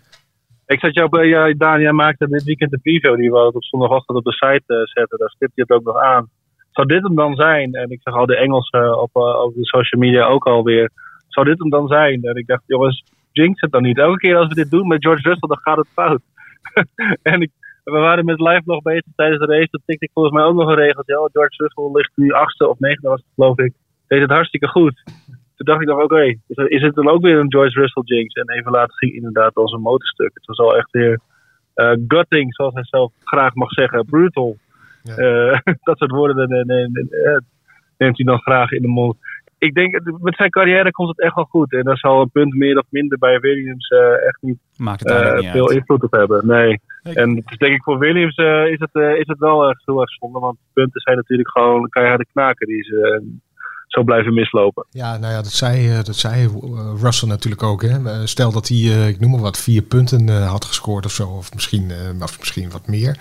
Ik 0.67 0.81
zat 0.81 0.95
jou 0.95 1.09
bij, 1.09 1.55
Daan, 1.57 1.81
jij 1.81 1.93
maakte 1.93 2.29
dit 2.29 2.45
weekend 2.45 2.71
de 2.71 2.79
preview, 2.79 3.17
die 3.17 3.31
we 3.31 3.47
op 3.47 3.65
zondagochtend 3.65 4.19
op 4.19 4.25
de 4.25 4.33
site 4.33 4.75
uh, 4.75 4.79
zetten. 4.85 5.19
Daar 5.19 5.31
stipt 5.31 5.53
je 5.55 5.63
het 5.63 5.71
ook 5.71 5.85
nog 5.85 5.97
aan. 5.97 6.29
Zou 6.71 6.87
dit 6.87 7.03
hem 7.03 7.15
dan 7.15 7.35
zijn? 7.35 7.75
En 7.75 7.91
ik 7.91 8.01
zag 8.03 8.15
al 8.15 8.27
de 8.27 8.37
Engelsen 8.37 9.01
op, 9.01 9.11
uh, 9.17 9.23
op 9.23 9.55
de 9.55 9.65
social 9.65 10.01
media 10.01 10.25
ook 10.25 10.47
alweer. 10.47 10.91
Zou 11.33 11.47
dit 11.47 11.59
hem 11.59 11.71
dan 11.71 11.89
zijn? 11.89 12.23
En 12.23 12.37
ik 12.37 12.47
dacht, 12.47 12.63
jongens, 12.67 13.05
jinx 13.33 13.61
het 13.61 13.73
dan 13.73 13.83
niet. 13.83 13.99
Elke 13.99 14.19
keer 14.19 14.37
als 14.37 14.49
we 14.49 14.55
dit 14.55 14.71
doen 14.71 14.87
met 14.87 15.03
George 15.03 15.29
Russell, 15.29 15.49
dan 15.49 15.61
gaat 15.63 15.77
het 15.77 15.89
fout. 15.93 16.23
en 17.33 17.41
ik, 17.41 17.51
we 17.85 17.99
waren 17.99 18.25
met 18.25 18.41
live 18.41 18.63
nog 18.65 18.83
bezig 18.83 19.13
tijdens 19.17 19.41
de 19.41 19.47
race. 19.47 19.69
Toen 19.71 19.83
tikte 19.87 20.05
ik 20.05 20.11
volgens 20.15 20.35
mij 20.35 20.45
ook 20.45 20.55
nog 20.55 20.69
een 20.69 20.85
regeltje. 20.85 21.13
Ja, 21.13 21.29
George 21.33 21.63
Russell 21.63 21.91
ligt 21.93 22.13
nu 22.15 22.33
achtste 22.33 22.69
of 22.69 22.79
negende 22.79 23.09
was 23.09 23.21
het, 23.21 23.35
geloof 23.35 23.59
ik. 23.59 23.73
Deed 24.07 24.21
het 24.21 24.31
hartstikke 24.31 24.69
goed 24.69 25.03
toen 25.63 25.75
dacht 25.75 25.81
ik 25.81 25.89
nog, 25.89 26.03
oké, 26.05 26.15
okay, 26.15 26.69
is, 26.69 26.83
het 26.83 26.95
dan 26.95 27.09
ook 27.09 27.23
weer 27.23 27.39
een 27.39 27.49
Joyce 27.49 27.81
Russell 27.81 28.03
jinx? 28.05 28.35
En 28.35 28.51
even 28.51 28.71
later 28.71 28.97
ging 28.97 29.13
inderdaad 29.13 29.55
als 29.55 29.73
een 29.73 29.81
motorstuk. 29.81 30.31
Het 30.35 30.47
was 30.47 30.59
al 30.59 30.77
echt 30.77 30.91
weer 30.91 31.21
uh, 31.75 31.93
gutting, 32.07 32.55
zoals 32.55 32.75
hij 32.75 32.85
zelf 32.85 33.13
graag 33.25 33.55
mag 33.55 33.71
zeggen, 33.71 34.05
brutal. 34.05 34.57
Ja. 35.03 35.19
Uh, 35.19 35.59
dat 35.89 35.99
soort 35.99 36.11
woorden 36.11 36.49
neemt 37.97 38.17
hij 38.17 38.27
dan 38.27 38.41
graag 38.41 38.71
in 38.71 38.83
de 38.83 38.89
mond. 38.89 39.17
Ik 39.63 39.75
denk, 39.75 40.01
met 40.21 40.37
zijn 40.37 40.51
carrière 40.51 40.91
komt 40.91 41.09
het 41.09 41.21
echt 41.21 41.35
wel 41.35 41.45
goed. 41.45 41.73
En 41.73 41.83
daar 41.83 41.97
zal 41.97 42.21
een 42.21 42.31
punt 42.31 42.55
meer 42.55 42.79
of 42.79 42.87
minder 42.89 43.19
bij 43.19 43.41
Williams 43.41 43.91
uh, 43.91 44.27
echt 44.27 44.39
niet, 44.41 44.59
Maakt 44.77 45.09
het 45.09 45.41
niet 45.41 45.51
veel 45.51 45.71
invloed 45.71 46.03
op 46.03 46.13
hebben. 46.13 46.47
Nee. 46.47 46.81
En 47.03 47.35
dus 47.35 47.59
denk 47.59 47.75
ik 47.75 47.83
voor 47.83 47.99
Williams 47.99 48.37
is, 48.37 48.79
het, 48.79 48.95
is 48.95 49.27
het 49.27 49.39
wel 49.39 49.69
echt 49.69 49.83
heel 49.85 50.01
erg 50.01 50.11
zonde. 50.11 50.39
Want 50.39 50.59
punten 50.73 51.01
zijn 51.01 51.17
natuurlijk 51.17 51.51
gewoon 51.51 51.89
keiharde 51.89 52.27
knaken 52.33 52.67
die 52.67 52.83
ze 52.83 53.23
zo 53.93 54.03
blijven 54.03 54.35
mislopen. 54.35 54.87
Ja, 54.91 55.17
nou 55.17 55.33
ja, 55.33 55.43
dat 55.43 55.53
zei, 55.53 55.91
eh, 55.91 56.03
dat 56.03 56.17
zei 56.17 56.45
eh, 56.45 56.93
Russell 57.01 57.29
natuurlijk 57.29 57.63
ook. 57.63 57.83
Hè. 57.83 58.05
Eh, 58.05 58.21
stel 58.25 58.53
dat 58.53 58.69
hij, 58.69 59.09
ik 59.09 59.21
noem 59.21 59.31
maar 59.31 59.41
wat, 59.41 59.59
vier 59.59 59.83
punten 59.83 60.47
had 60.47 60.65
gescoord 60.65 61.05
of 61.05 61.13
zo, 61.13 61.29
of 61.29 61.55
misschien, 61.55 61.93
of 62.21 62.39
misschien 62.39 62.71
wat 62.71 62.87
meer. 62.87 63.19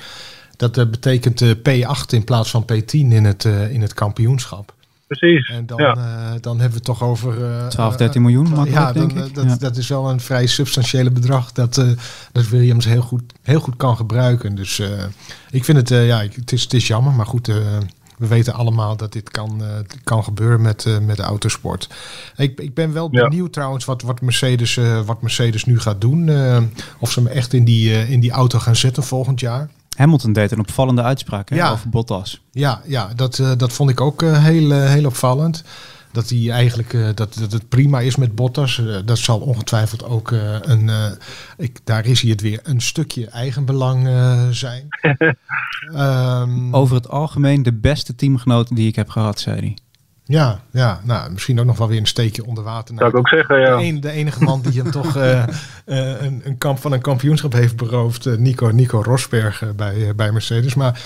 Dat 0.57 0.91
betekent 0.91 1.43
P8 1.43 2.09
in 2.09 2.23
plaats 2.23 2.51
van 2.51 2.65
P10 2.73 2.91
in 2.91 3.23
het, 3.25 3.43
in 3.45 3.81
het 3.81 3.93
kampioenschap. 3.93 4.73
Precies. 5.17 5.49
En 5.49 5.65
dan, 5.65 5.77
Ja. 5.81 5.93
eh, 5.95 6.41
dan 6.41 6.51
hebben 6.59 6.69
we 6.69 6.75
het 6.75 6.83
toch 6.83 7.03
over... 7.03 7.43
eh, 7.45 7.67
12, 7.67 7.91
eh, 7.91 7.97
13 7.97 8.21
miljoen, 8.21 8.43
makkelijk, 8.49 8.71
ja, 8.71 8.91
dan, 8.93 9.07
denk 9.07 9.19
eh, 9.19 9.25
ik. 9.25 9.35
Dat, 9.35 9.43
Ja. 9.45 9.55
dat 9.55 9.77
is 9.77 9.87
wel 9.87 10.09
een 10.09 10.19
vrij 10.19 10.45
substantiële 10.47 11.11
bedrag 11.11 11.51
dat, 11.51 11.77
eh, 11.77 11.87
dat 12.31 12.49
Williams 12.49 12.85
heel 12.85 13.01
goed, 13.01 13.21
heel 13.41 13.59
goed 13.59 13.75
kan 13.75 13.95
gebruiken. 13.95 14.55
Dus 14.55 14.79
eh, 14.79 14.89
ik 15.51 15.63
vind 15.65 15.77
het, 15.77 15.91
eh, 15.91 16.07
ja, 16.07 16.21
het 16.35 16.51
is, 16.51 16.61
het 16.63 16.73
is 16.73 16.87
jammer, 16.87 17.13
maar 17.13 17.25
goed, 17.25 17.47
eh, 17.47 17.55
we 18.17 18.27
weten 18.27 18.53
allemaal 18.53 18.97
dat 18.97 19.13
dit 19.13 19.29
kan, 19.31 19.63
eh, 19.63 19.67
kan 20.03 20.23
gebeuren 20.23 20.61
met, 20.61 20.85
eh, 20.85 20.97
met 20.99 21.15
de 21.17 21.23
autosport. 21.23 21.89
Ik, 22.37 22.59
ik 22.59 22.73
ben 22.73 22.93
wel 22.93 23.07
Ja. 23.11 23.27
benieuwd 23.27 23.53
trouwens 23.53 23.85
wat, 23.85 24.01
wat, 24.01 24.21
Mercedes, 24.21 24.77
eh, 24.77 24.99
wat 25.01 25.21
Mercedes 25.21 25.65
nu 25.65 25.79
gaat 25.79 26.01
doen. 26.01 26.29
eh, 26.29 26.57
of 26.99 27.11
ze 27.11 27.19
hem 27.19 27.27
echt 27.29 27.53
in 27.53 27.65
die, 27.65 27.91
eh, 27.93 28.09
in 28.11 28.19
die 28.19 28.31
auto 28.31 28.59
gaan 28.59 28.75
zetten 28.75 29.03
volgend 29.03 29.39
jaar. 29.39 29.69
Hamilton 29.97 30.33
deed 30.33 30.51
een 30.51 30.59
opvallende 30.59 31.01
uitspraak 31.01 31.49
hè, 31.49 31.55
Ja. 31.55 31.71
over 31.71 31.89
Bottas. 31.89 32.41
Ja, 32.51 32.81
ja 32.85 33.09
dat, 33.15 33.39
eh, 33.39 33.51
dat 33.57 33.73
vond 33.73 33.89
ik 33.89 34.01
ook 34.01 34.21
eh, 34.23 34.43
heel, 34.43 34.71
eh, 34.71 34.89
heel 34.89 35.05
opvallend. 35.05 35.63
Dat 36.11 36.29
hij 36.29 36.49
eigenlijk 36.51 36.93
eh, 36.93 37.07
dat, 37.15 37.33
dat 37.39 37.51
het 37.51 37.69
prima 37.69 37.99
is 37.99 38.15
met 38.15 38.35
Bottas. 38.35 38.81
Dat 39.05 39.17
zal 39.17 39.39
ongetwijfeld 39.39 40.03
ook 40.03 40.31
eh, 40.31 40.55
een. 40.61 40.89
eh, 40.89 41.05
ik, 41.57 41.79
daar 41.83 42.05
is 42.05 42.21
hij 42.21 42.31
het 42.31 42.41
weer 42.41 42.59
een 42.63 42.81
stukje 42.81 43.27
eigenbelang 43.27 44.07
eh 44.07 44.47
zijn. 44.49 44.87
Ehm, 45.93 46.73
Over 46.75 46.95
het 46.95 47.09
algemeen 47.09 47.63
de 47.63 47.73
beste 47.73 48.15
teamgenoot 48.15 48.75
die 48.75 48.87
ik 48.87 48.95
heb 48.95 49.09
gehad, 49.09 49.39
zei 49.39 49.59
hij. 49.59 49.77
Ja, 50.31 50.59
ja, 50.71 50.99
nou, 51.03 51.31
misschien 51.31 51.59
ook 51.59 51.65
nog 51.65 51.77
wel 51.77 51.87
weer 51.87 51.99
een 51.99 52.05
steekje 52.07 52.45
onder 52.45 52.63
water. 52.63 52.95
Zou 52.97 53.09
ik 53.09 53.15
ook 53.15 53.27
zeggen, 53.27 53.59
ja. 53.59 53.77
de, 53.77 53.83
een- 53.83 53.99
de 54.01 54.11
enige 54.11 54.43
man 54.43 54.61
die 54.61 54.81
hem 54.81 54.91
toch 55.01 55.15
eh, 55.17 55.41
eh, 55.41 55.47
een, 56.21 56.41
een 56.43 56.57
kamp 56.57 56.79
van 56.79 56.91
een 56.91 57.01
kampioenschap 57.01 57.53
heeft 57.53 57.75
beroofd, 57.75 58.25
eh, 58.25 58.37
Nico, 58.37 58.67
Nico 58.67 59.01
Rosberg 59.01 59.63
bij, 59.75 60.15
bij 60.15 60.31
Mercedes. 60.31 60.75
Maar 60.75 61.01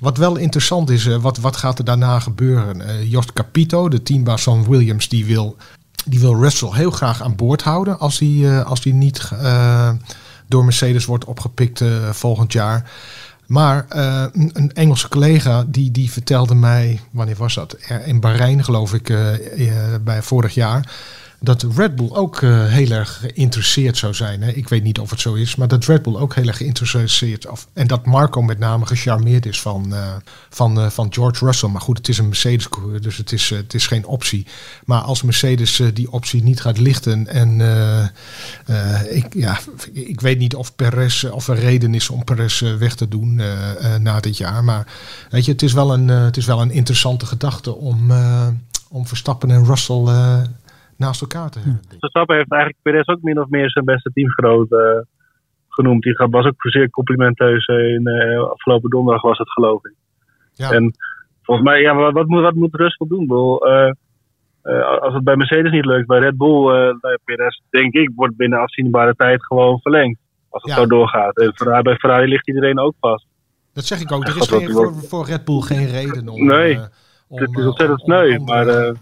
wat 0.00 0.16
wel 0.18 0.36
interessant 0.36 0.90
is, 0.90 1.06
wat, 1.06 1.38
wat 1.38 1.56
gaat 1.56 1.78
er 1.78 1.84
daarna 1.84 2.18
gebeuren? 2.20 3.08
Jost 3.08 3.32
Capito, 3.32 3.88
de 3.88 4.02
teambaas 4.02 4.42
van 4.42 4.68
Williams, 4.68 5.08
die 5.08 5.24
wil, 5.26 5.56
die 6.06 6.20
wil 6.20 6.34
Russell 6.40 6.70
heel 6.72 6.90
graag 6.90 7.22
aan 7.22 7.36
boord 7.36 7.62
houden 7.62 7.98
als 7.98 8.18
hij, 8.18 8.62
als 8.64 8.84
hij 8.84 8.92
niet 8.92 9.30
door 10.48 10.64
Mercedes 10.64 11.04
wordt 11.04 11.24
opgepikt 11.24 11.84
volgend 12.10 12.52
jaar. 12.52 12.90
Maar 13.46 13.86
eh, 13.88 14.24
een, 14.32 14.72
Engelse 14.74 15.08
collega 15.08 15.64
die, 15.66 15.90
die 15.90 16.10
vertelde 16.10 16.54
mij, 16.54 17.00
wanneer 17.10 17.36
was 17.36 17.54
dat? 17.54 17.76
In 18.04 18.20
Bahrein 18.20 18.64
geloof 18.64 18.94
ik, 18.94 19.10
eh, 19.10 19.94
eh, 19.94 20.00
bij 20.00 20.22
vorig 20.22 20.54
jaar. 20.54 20.92
Dat 21.46 21.66
Red 21.76 21.96
Bull 21.96 22.10
ook 22.12 22.42
eh, 22.42 22.66
heel 22.66 22.90
erg 22.90 23.18
geïnteresseerd 23.20 23.96
zou 23.96 24.14
zijn. 24.14 24.42
Hè. 24.42 24.50
Ik 24.50 24.68
weet 24.68 24.82
niet 24.82 24.98
of 24.98 25.10
het 25.10 25.20
zo 25.20 25.34
is, 25.34 25.56
maar 25.56 25.68
dat 25.68 25.84
Red 25.84 26.02
Bull 26.02 26.16
ook 26.16 26.34
heel 26.34 26.46
erg 26.46 26.56
geïnteresseerd 26.56 27.48
of 27.48 27.68
En 27.72 27.86
dat 27.86 28.06
Marco 28.06 28.42
met 28.42 28.58
name 28.58 28.86
gecharmeerd 28.86 29.46
is 29.46 29.60
van, 29.60 29.94
eh, 29.94 30.14
van, 30.50 30.80
eh, 30.80 30.90
van 30.90 31.12
George 31.12 31.44
Russell. 31.44 31.68
Maar 31.68 31.80
goed, 31.80 31.96
het 31.96 32.08
is 32.08 32.18
een 32.18 32.28
Mercedes-coureur, 32.28 33.00
dus 33.00 33.16
het 33.16 33.32
is, 33.32 33.50
het 33.50 33.74
is 33.74 33.86
geen 33.86 34.06
optie. 34.06 34.46
Maar 34.84 35.00
als 35.00 35.22
Mercedes 35.22 35.82
die 35.94 36.12
optie 36.12 36.42
niet 36.42 36.60
gaat 36.60 36.78
lichten 36.78 37.26
en 37.26 37.60
ik, 39.10 39.34
ja, 39.34 39.58
ik 39.92 40.20
weet 40.20 40.38
niet 40.38 40.54
of 40.54 40.74
Perez, 40.74 41.24
of 41.24 41.48
er 41.48 41.58
reden 41.58 41.94
is 41.94 42.10
om 42.10 42.24
Perez 42.24 42.60
weg 42.60 42.94
te 42.94 43.08
doen 43.08 43.40
na 44.00 44.20
dit 44.20 44.36
jaar. 44.36 44.64
Maar 44.64 44.86
weet 45.30 45.44
je, 45.44 45.52
het 45.52 45.62
is 45.62 45.72
wel 45.72 45.92
een, 45.92 46.08
het 46.08 46.36
is 46.36 46.46
wel 46.46 46.60
een 46.60 46.70
interessante 46.70 47.26
gedachte 47.26 47.74
om, 47.74 48.12
om 48.88 49.06
Verstappen 49.06 49.50
en 49.50 49.64
Russell 49.64 50.04
naast 50.96 51.20
elkaar 51.20 51.50
te 51.50 51.58
hebben. 51.58 51.80
Verstappen 51.98 52.36
heeft 52.36 52.50
eigenlijk 52.52 52.82
Perez 52.82 53.06
ook 53.08 53.22
min 53.22 53.40
of 53.40 53.48
meer 53.48 53.70
zijn 53.70 53.84
beste 53.84 54.10
teamgenoot 54.12 54.72
eh, 54.72 54.78
genoemd. 55.68 56.02
Die 56.02 56.14
was 56.30 56.46
ook 56.46 56.54
zeer 56.56 56.90
complimenteus 56.90 57.66
in 57.66 58.06
eh, 58.06 58.42
afgelopen 58.50 58.90
donderdag 58.90 59.22
was 59.22 59.38
het 59.38 59.50
geloof 59.52 59.84
ik. 59.84 59.94
Ja. 60.52 60.70
En 60.70 60.92
volgens 61.42 61.66
mij, 61.66 61.80
ja, 61.80 61.94
wat, 61.94 62.12
wat, 62.12 62.26
moet, 62.26 62.42
wat 62.42 62.54
moet 62.54 62.74
Russell 62.74 63.06
doen? 63.08 63.28
Eh, 63.60 63.90
eh, 64.62 65.00
als 65.00 65.14
het 65.14 65.24
bij 65.24 65.36
Mercedes 65.36 65.72
niet 65.72 65.84
lukt, 65.84 66.06
bij 66.06 66.18
Red 66.18 66.36
Bull, 66.36 66.68
eh 66.74 66.94
bij 67.00 67.18
Perez, 67.24 67.60
denk 67.70 67.92
ik, 67.94 68.10
wordt 68.14 68.36
binnen 68.36 68.58
afzienbare 68.60 69.14
tijd 69.14 69.44
gewoon 69.46 69.80
verlengd. 69.80 70.18
Als 70.48 70.62
het 70.62 70.72
Ja. 70.72 70.78
zo 70.78 70.86
doorgaat. 70.86 71.36
En 71.36 71.52
Ferrari, 71.54 71.82
bij 71.82 71.96
Ferrari 71.96 72.26
ligt 72.28 72.48
iedereen 72.48 72.78
ook 72.78 72.94
vast. 73.00 73.26
Dat 73.72 73.84
zeg 73.84 74.00
ik 74.00 74.12
ook. 74.12 74.26
Er 74.26 74.36
is 74.36 74.48
geen, 74.48 74.70
voor, 74.70 74.94
voor 74.94 75.26
Red 75.26 75.44
Bull 75.44 75.60
geen 75.60 75.86
reden 75.86 76.28
om, 76.28 76.46
Nee, 76.46 76.74
eh, 76.74 76.82
om, 77.28 77.38
het 77.38 77.58
is 77.58 77.64
ontzettend 77.66 78.02
om- 78.02 78.12
om 78.12 78.18
sneu, 78.24 78.38
maar, 78.38 78.66
eh, 78.68 78.92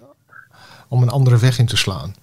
om 0.88 1.02
een 1.02 1.08
andere 1.10 1.38
weg 1.38 1.58
in 1.58 1.66
te 1.66 1.76
slaan. 1.76 2.14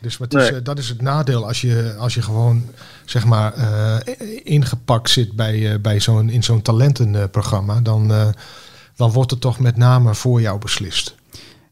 Dus 0.00 0.16
wat 0.16 0.34
is, 0.34 0.40
Nee. 0.50 0.58
eh, 0.58 0.64
dat 0.64 0.78
is 0.78 0.88
het 0.88 1.00
nadeel 1.02 1.46
als 1.46 1.60
je, 1.60 1.94
als 1.98 2.14
je 2.14 2.22
gewoon 2.22 2.64
zeg 3.04 3.24
maar 3.24 3.52
eh, 3.54 4.14
ingepakt 4.42 5.10
zit 5.10 5.32
bij, 5.32 5.72
eh, 5.72 5.78
bij 5.80 6.00
zo'n, 6.00 6.30
in 6.30 6.42
zo'n 6.42 6.62
talentenprogramma. 6.62 7.80
Dan, 7.80 8.12
eh, 8.12 8.26
dan 8.96 9.10
wordt 9.10 9.30
het 9.30 9.40
toch 9.40 9.58
met 9.58 9.76
name 9.76 10.14
voor 10.14 10.40
jou 10.40 10.58
beslist. 10.58 11.14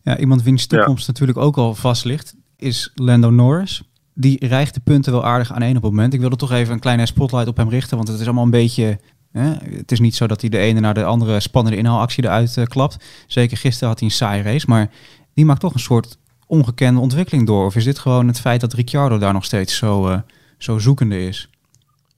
Ja, 0.03 0.19
iemand 0.19 0.43
wiens 0.43 0.63
Ja. 0.63 0.67
toekomst 0.77 1.07
natuurlijk 1.07 1.39
ook 1.39 1.57
al 1.57 1.75
vast 1.75 2.05
ligt, 2.05 2.35
is 2.57 2.91
Lando 2.95 3.31
Norris. 3.31 3.83
Die 4.15 4.47
rijgt 4.47 4.75
de 4.75 4.81
punten 4.81 5.13
wel 5.13 5.25
aardig 5.25 5.53
aan 5.53 5.63
één 5.63 5.77
op 5.77 5.83
het 5.83 5.93
moment. 5.93 6.15
Ik 6.15 6.21
wilde 6.21 6.37
toch 6.37 6.53
even 6.53 6.73
een 6.75 6.81
kleine 6.81 7.07
spotlight 7.07 7.49
op 7.49 7.57
hem 7.57 7.69
richten, 7.69 7.97
want 7.97 8.09
het 8.09 8.21
is 8.21 8.25
allemaal 8.25 8.45
een 8.45 8.51
beetje... 8.51 8.99
Hè, 9.33 9.53
het 9.77 9.93
is 9.93 10.01
niet 10.01 10.15
zo 10.17 10.27
dat 10.27 10.41
hij 10.41 10.51
de 10.51 10.59
ene 10.59 10.81
naar 10.81 10.95
de 10.95 11.05
andere 11.05 11.41
spannende 11.41 11.79
inhaalactie 11.79 12.25
eruit 12.25 12.61
klapt. 12.65 12.97
Zeker 13.27 13.57
gisteren 13.57 13.89
had 13.89 13.99
hij 14.01 14.09
een 14.09 14.15
saai 14.15 14.43
race, 14.43 14.67
maar 14.69 14.91
die 15.35 15.45
maakt 15.45 15.61
toch 15.61 15.75
een 15.75 15.81
soort 15.81 16.17
ongekende 16.51 17.01
ontwikkeling 17.01 17.47
door. 17.47 17.65
Of 17.65 17.77
is 17.77 17.85
dit 17.85 17.99
gewoon 17.99 18.27
het 18.27 18.41
feit 18.41 18.61
dat 18.61 18.73
Ricciardo 18.73 19.19
daar 19.19 19.33
nog 19.33 19.45
steeds 19.45 19.77
zo, 19.77 20.09
eh, 20.09 20.19
zo 20.59 20.79
zoekende 20.79 21.19
is? 21.27 21.51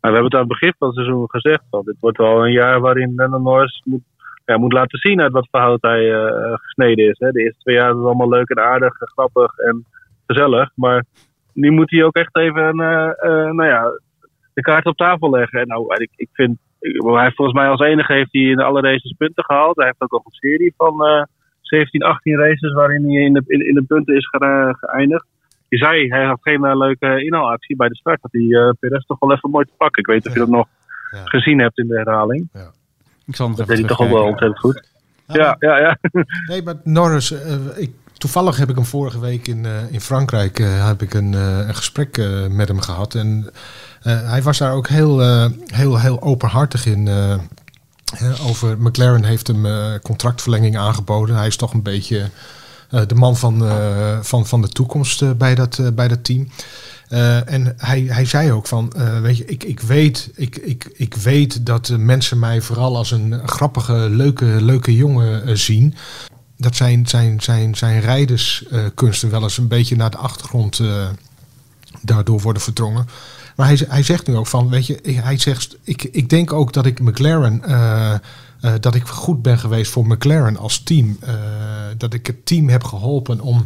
Maar 0.00 0.10
we 0.10 0.16
hebben 0.18 0.24
het 0.24 0.34
aan 0.34 0.48
het 0.48 0.58
begin 0.58 0.74
van 0.78 0.88
het 0.88 0.96
seizoen 0.96 1.30
gezegd. 1.30 1.62
Al. 1.70 1.82
Dit 1.82 2.00
wordt 2.00 2.18
wel 2.18 2.44
een 2.44 2.52
jaar 2.52 2.80
waarin 2.80 3.12
Lando 3.16 3.38
Norris 3.38 3.82
moet, 3.84 4.72
laten 4.72 4.98
zien 4.98 5.20
uit 5.20 5.32
wat 5.32 5.48
voor 5.50 5.60
hout 5.60 5.82
hij 5.82 6.12
eh, 6.12 6.52
gesneden 6.54 7.08
is. 7.08 7.18
Hè. 7.18 7.30
De 7.30 7.42
eerste 7.42 7.60
twee 7.62 7.76
jaar 7.76 7.88
het 7.88 8.04
allemaal 8.04 8.28
leuk 8.28 8.48
en 8.48 8.62
aardig, 8.62 9.00
en 9.00 9.08
grappig 9.08 9.56
en 9.56 9.84
gezellig. 10.26 10.70
Maar 10.74 11.04
nu 11.52 11.70
moet 11.70 11.90
hij 11.90 12.04
ook 12.04 12.16
echt 12.16 12.36
even 12.36 12.68
eh, 12.68 13.50
nou 13.50 13.64
ja, 13.64 14.00
de 14.54 14.60
kaart 14.60 14.86
op 14.86 14.96
tafel 14.96 15.30
leggen. 15.30 15.60
En 15.60 15.66
nou, 15.66 15.94
ik, 15.94 16.10
ik 16.16 16.28
vind, 16.32 16.58
hij 16.80 17.32
volgens 17.32 17.58
mij 17.58 17.68
als 17.68 17.80
enige 17.80 18.12
heeft 18.12 18.32
hij 18.32 18.42
in 18.42 18.60
alle 18.60 18.80
races 18.80 19.14
punten 19.18 19.44
gehaald. 19.44 19.76
Hij 19.76 19.86
heeft 19.86 20.00
ook 20.00 20.10
nog 20.12 20.24
een 20.24 20.48
serie 20.50 20.74
van 20.76 21.26
17, 21.76 22.02
18 22.02 22.36
races 22.36 22.72
waarin 22.72 23.04
hij 23.04 23.22
in 23.22 23.32
de, 23.32 23.42
in, 23.46 23.68
in 23.68 23.74
de 23.74 23.82
punten 23.82 24.16
is 24.16 24.28
ge- 24.28 24.76
geëindigd. 24.80 25.24
Je 25.68 25.76
zei, 25.78 26.08
hij 26.08 26.24
had 26.24 26.38
geen 26.42 26.64
eh, 26.64 26.76
leuke 26.78 27.24
inhaalactie 27.24 27.76
bij 27.76 27.88
de 27.88 27.96
start. 27.96 28.22
Dat 28.22 28.32
hij 28.32 28.40
uh, 28.40 28.70
Perez 28.80 29.04
toch 29.04 29.18
wel 29.18 29.32
even 29.32 29.50
mooi 29.50 29.64
te 29.64 29.72
pakken. 29.76 30.00
Ik 30.02 30.06
weet 30.08 30.26
of 30.26 30.32
je 30.32 30.38
dat 30.38 30.48
nog 30.48 30.66
Ja. 31.10 31.24
gezien 31.24 31.58
hebt 31.60 31.78
in 31.78 31.86
de 31.88 31.96
herhaling. 31.96 32.48
Ik 33.26 33.36
zal 33.36 33.48
nog 33.48 33.56
Dat 33.56 33.66
deed 33.66 33.78
hij 33.78 33.86
toch 33.88 34.00
ook 34.00 34.10
wel 34.12 34.24
ontzettend 34.24 34.58
goed. 34.60 34.88
Ja, 35.26 35.56
ja, 35.58 35.78
ja. 35.78 35.96
Nee, 36.48 36.62
maar 36.62 36.74
Norris, 36.84 37.32
eh, 37.32 37.54
ik, 37.76 37.90
toevallig 38.12 38.56
heb 38.56 38.68
ik 38.68 38.74
hem 38.74 38.84
vorige 38.84 39.20
week 39.20 39.48
in, 39.48 39.64
eh, 39.64 39.92
in 39.92 40.00
Frankrijk 40.00 40.58
eh, 40.58 40.86
heb 40.86 41.02
ik 41.02 41.14
een, 41.14 41.34
eh, 41.34 41.58
een 41.68 41.74
gesprek 41.74 42.16
eh, 42.18 42.46
met 42.48 42.68
hem 42.68 42.80
gehad. 42.80 43.14
En 43.14 43.50
eh, 44.02 44.30
hij 44.30 44.42
was 44.42 44.58
daar 44.58 44.72
ook 44.74 44.88
heel, 44.88 45.20
eh, 45.20 45.46
heel, 45.66 46.00
heel 46.00 46.22
openhartig 46.22 46.86
in. 46.86 47.08
Over 48.46 48.78
McLaren 48.78 49.24
heeft 49.24 49.46
hem 49.46 49.66
eh, 49.66 49.94
contractverlenging 50.02 50.76
aangeboden. 50.76 51.36
Hij 51.36 51.46
is 51.46 51.56
toch 51.56 51.72
een 51.72 51.82
beetje 51.82 52.30
eh, 52.90 53.00
de 53.06 53.14
man 53.14 53.36
van, 53.36 53.66
eh, 53.66 54.18
van, 54.20 54.46
van 54.46 54.60
de 54.60 54.68
toekomst 54.68 55.36
bij, 55.38 55.54
dat, 55.54 55.80
bij 55.94 56.08
dat 56.08 56.24
team. 56.24 56.48
En 57.46 57.74
hij, 57.76 58.00
hij 58.00 58.24
zei 58.24 58.52
ook 58.52 58.66
van, 58.66 58.92
weet 59.22 59.36
je, 59.36 59.44
ik, 59.44 59.64
ik, 59.64 59.80
weet, 59.80 60.30
ik, 60.34 60.56
ik, 60.56 60.90
ik 60.94 61.14
weet 61.14 61.66
dat 61.66 61.88
mensen 61.98 62.38
mij 62.38 62.60
vooral 62.60 62.96
als 62.96 63.10
een 63.10 63.48
grappige, 63.48 63.92
leuke, 63.92 64.44
leuke 64.44 64.96
jongen 64.96 65.58
zien. 65.58 65.94
Dat 66.56 66.76
zijn, 66.76 67.06
zijn, 67.06 67.40
zijn, 67.40 67.74
zijn 67.74 68.00
rijderskunsten 68.00 69.30
wel 69.30 69.42
eens 69.42 69.58
een 69.58 69.68
beetje 69.68 69.96
naar 69.96 70.10
de 70.10 70.16
achtergrond 70.16 70.80
daardoor 72.02 72.40
worden 72.40 72.62
verdrongen. 72.62 73.06
Maar 73.56 73.66
hij, 73.66 73.80
hij 73.88 74.02
zegt 74.02 74.26
nu 74.26 74.36
ook 74.36 74.46
van, 74.46 74.68
weet 74.68 74.86
je, 74.86 74.98
hij 75.02 75.38
zegt, 75.38 75.76
ik, 75.84 76.02
ik 76.02 76.30
denk 76.30 76.52
ook 76.52 76.72
dat 76.72 76.86
ik 76.86 77.00
McLaren, 77.00 77.64
eh, 77.64 78.12
eh, 78.12 78.20
dat 78.80 78.94
ik 78.94 79.06
goed 79.06 79.42
ben 79.42 79.58
geweest 79.58 79.92
voor 79.92 80.06
McLaren 80.06 80.56
als 80.56 80.82
team. 80.82 81.16
Eh, 81.20 81.34
dat 81.96 82.14
ik 82.14 82.26
het 82.26 82.46
team 82.46 82.68
heb 82.68 82.84
geholpen 82.84 83.40
om 83.40 83.56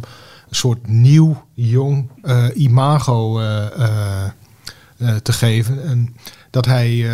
een 0.49 0.55
soort 0.55 0.87
nieuw, 0.87 1.43
jong 1.53 2.09
imago 2.53 3.39
te 5.23 5.33
geven. 5.33 5.83
En 5.83 6.15
dat 6.49 6.65
hij, 6.65 7.05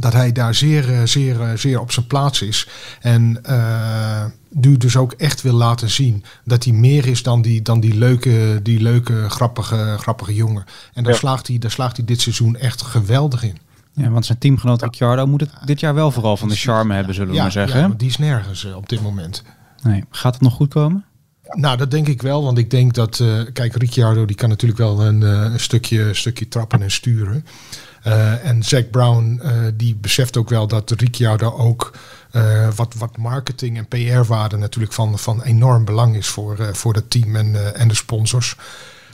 dat 0.00 0.12
hij 0.12 0.32
daar 0.32 0.54
zeer, 0.54 0.92
eh, 0.92 1.00
zeer, 1.04 1.40
eh, 1.40 1.56
zeer 1.56 1.80
op 1.80 1.92
zijn 1.92 2.06
plaats 2.06 2.42
is. 2.42 2.68
En 3.00 3.38
eh, 3.44 4.24
nu 4.50 4.76
dus 4.76 4.96
ook 4.96 5.12
echt 5.12 5.42
wil 5.42 5.54
laten 5.54 5.90
zien 5.90 6.24
dat 6.44 6.64
hij 6.64 6.72
meer 6.72 7.06
is 7.06 7.22
dan 7.22 7.42
die, 7.42 7.62
dan 7.62 7.80
die 7.80 7.94
leuke, 7.94 8.60
die 8.62 8.80
leuke 8.80 9.30
grappige, 9.30 9.96
grappige 9.98 10.34
jongen. 10.34 10.64
En 10.92 11.02
daar, 11.02 11.12
Ja. 11.12 11.18
slaagt 11.18 11.46
hij, 11.46 11.58
daar 11.58 11.70
slaagt 11.70 11.96
hij 11.96 12.06
dit 12.06 12.20
seizoen 12.20 12.56
echt 12.56 12.82
geweldig 12.82 13.42
in. 13.42 13.56
Ja, 13.92 14.10
want 14.10 14.26
zijn 14.26 14.38
teamgenoot 14.38 14.82
Ricciardo 14.82 15.26
moet 15.26 15.40
het 15.40 15.50
dit 15.64 15.80
jaar 15.80 15.94
wel 15.94 16.10
vooral 16.10 16.36
van 16.36 16.48
de 16.48 16.56
charme 16.56 16.94
hebben, 16.94 17.14
zullen 17.14 17.30
we 17.30 17.36
ja, 17.36 17.42
maar 17.42 17.52
zeggen. 17.52 17.80
ja, 17.80 17.88
die 17.96 18.08
is 18.08 18.18
nergens 18.18 18.64
op 18.64 18.88
dit 18.88 19.02
moment. 19.02 19.42
Nee. 19.82 20.04
Gaat 20.10 20.34
het 20.34 20.42
nog 20.42 20.52
goed 20.54 20.68
komen? 20.68 21.04
Nou, 21.52 21.76
dat 21.76 21.90
denk 21.90 22.08
ik 22.08 22.22
wel, 22.22 22.42
want 22.44 22.58
ik 22.58 22.70
denk 22.70 22.94
dat, 22.94 23.20
eh, 23.20 23.40
kijk, 23.52 23.76
Ricciardo 23.76 24.24
die 24.24 24.36
kan 24.36 24.48
natuurlijk 24.48 24.80
wel 24.80 25.04
een, 25.06 25.22
eh, 25.22 25.52
een 25.52 25.60
stukje, 25.60 26.14
stukje 26.14 26.48
trappen 26.48 26.82
en 26.82 26.90
sturen. 26.90 27.44
Eh, 28.02 28.48
en 28.48 28.62
Zack 28.62 28.90
Brown 28.90 29.40
eh, 29.42 29.52
die 29.74 29.96
beseft 29.96 30.36
ook 30.36 30.48
wel 30.48 30.66
dat 30.66 30.90
Ricciardo 30.90 31.52
ook 31.56 31.92
wat, 32.76 32.94
wat 32.94 33.16
marketing 33.16 33.76
en 33.76 33.88
PR-waarde 33.88 34.56
natuurlijk 34.56 34.92
van, 34.92 35.18
van 35.18 35.42
enorm 35.42 35.84
belang 35.84 36.16
is 36.16 36.28
voor, 36.28 36.56
voor 36.72 36.94
het 36.94 37.10
team 37.10 37.36
en, 37.36 37.74
en 37.74 37.88
de 37.88 37.94
sponsors. 37.94 38.56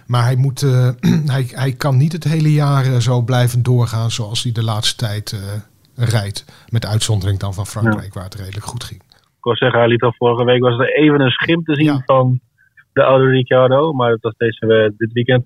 Maar 0.07 0.23
hij, 0.23 0.37
moet, 0.37 0.61
hij, 1.35 1.49
hij 1.51 1.73
kan 1.73 1.97
niet 1.97 2.13
het 2.13 2.25
hele 2.25 2.53
jaar 2.53 3.01
zo 3.01 3.23
blijven 3.23 3.63
doorgaan 3.63 4.11
zoals 4.11 4.43
hij 4.43 4.53
de 4.53 4.65
laatste 4.65 4.97
tijd 4.97 5.41
rijdt. 5.95 6.45
Met 6.69 6.87
uitzondering 6.87 7.39
dan 7.39 7.55
van 7.55 7.67
Frankrijk, 7.67 8.15
waar 8.15 8.25
het 8.25 8.35
redelijk 8.35 8.67
goed 8.67 8.85
ging. 8.85 9.01
Ik 9.11 9.43
wil 9.43 9.57
zeggen, 9.57 9.79
hij 9.79 9.89
liet 9.89 10.03
al 10.03 10.15
vorige 10.19 10.45
week 10.45 10.61
was 10.61 10.79
er 10.79 10.97
even 10.97 11.21
een 11.21 11.31
schim 11.31 11.65
te 11.65 11.75
zien 11.75 12.03
van 12.05 12.41
de 12.93 13.03
oude 13.03 13.31
Ricciardo. 13.31 13.93
Maar 13.93 14.11
het 14.11 14.23
was 14.23 14.35
deze, 14.37 14.95
dit 14.97 15.13
weekend 15.13 15.45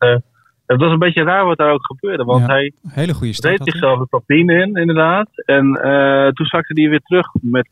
het 0.72 0.80
was 0.80 0.92
een 0.92 0.98
beetje 0.98 1.24
raar 1.24 1.44
wat 1.44 1.58
daar 1.58 1.72
ook 1.72 1.86
gebeurde. 1.86 2.24
Want 2.24 2.46
hij 2.46 2.72
hele 2.88 3.14
goede 3.14 3.32
start 3.32 3.58
reed 3.58 3.70
zichzelf 3.70 3.98
de 3.98 4.06
top 4.10 4.22
10 4.26 4.48
in, 4.48 4.76
inderdaad. 4.76 5.28
En 5.44 5.66
uh, 5.66 6.28
toen 6.28 6.46
zakte 6.46 6.80
hij 6.80 6.90
weer 6.90 7.00
terug 7.04 7.26
met 7.40 7.68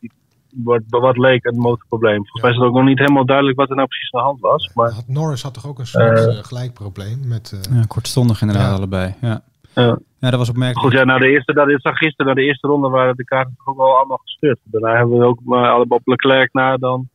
wat, 0.64 0.82
wat 0.88 1.16
leek 1.16 1.44
een 1.44 1.58
motorprobleem. 1.58 2.16
Volgens 2.16 2.42
mij 2.42 2.50
is 2.50 2.56
het 2.56 2.66
ook 2.66 2.74
nog 2.74 2.84
niet 2.84 2.98
helemaal 2.98 3.24
duidelijk 3.24 3.58
wat 3.58 3.70
er 3.70 3.76
nou 3.76 3.88
precies 3.88 4.12
aan 4.12 4.20
de 4.20 4.26
hand 4.26 4.40
was. 4.40 4.70
Maar, 4.74 4.90
had, 4.90 5.08
Norris 5.08 5.42
had 5.42 5.54
toch 5.54 5.66
ook 5.66 5.78
een 5.78 5.86
soort 5.86 6.26
uh, 6.26 6.44
gelijkprobleem? 6.44 7.28
Met, 7.28 7.52
uh, 7.54 7.76
ja, 7.76 7.84
kortstondig 7.86 8.40
inderdaad 8.40 8.76
allebei. 8.76 9.14
Ja. 9.20 9.40
Ja. 9.74 9.98
ja, 10.18 10.30
dat 10.30 10.38
was 10.38 10.48
opmerkelijk. 10.48 10.86
Goed, 10.86 10.98
ja, 10.98 11.04
na 11.04 11.18
de 11.18 11.28
eerste, 11.28 11.52
dat, 11.52 11.68
zag 11.76 11.98
gisteren, 11.98 12.26
na 12.26 12.34
de 12.34 12.46
eerste 12.46 12.66
ronde 12.66 12.88
waren 12.88 13.16
de 13.16 13.24
kaarten 13.24 13.54
toch 13.56 13.66
ook 13.66 13.76
wel 13.76 13.96
allemaal 13.96 14.20
gestuurd. 14.24 14.58
Daarna 14.64 14.96
hebben 14.96 15.18
we 15.18 15.24
ook 15.24 15.40
maar 15.44 15.70
allemaal 15.70 15.98
op 15.98 16.06
Leclerc 16.06 16.52
na 16.52 16.76
dan 16.76 17.08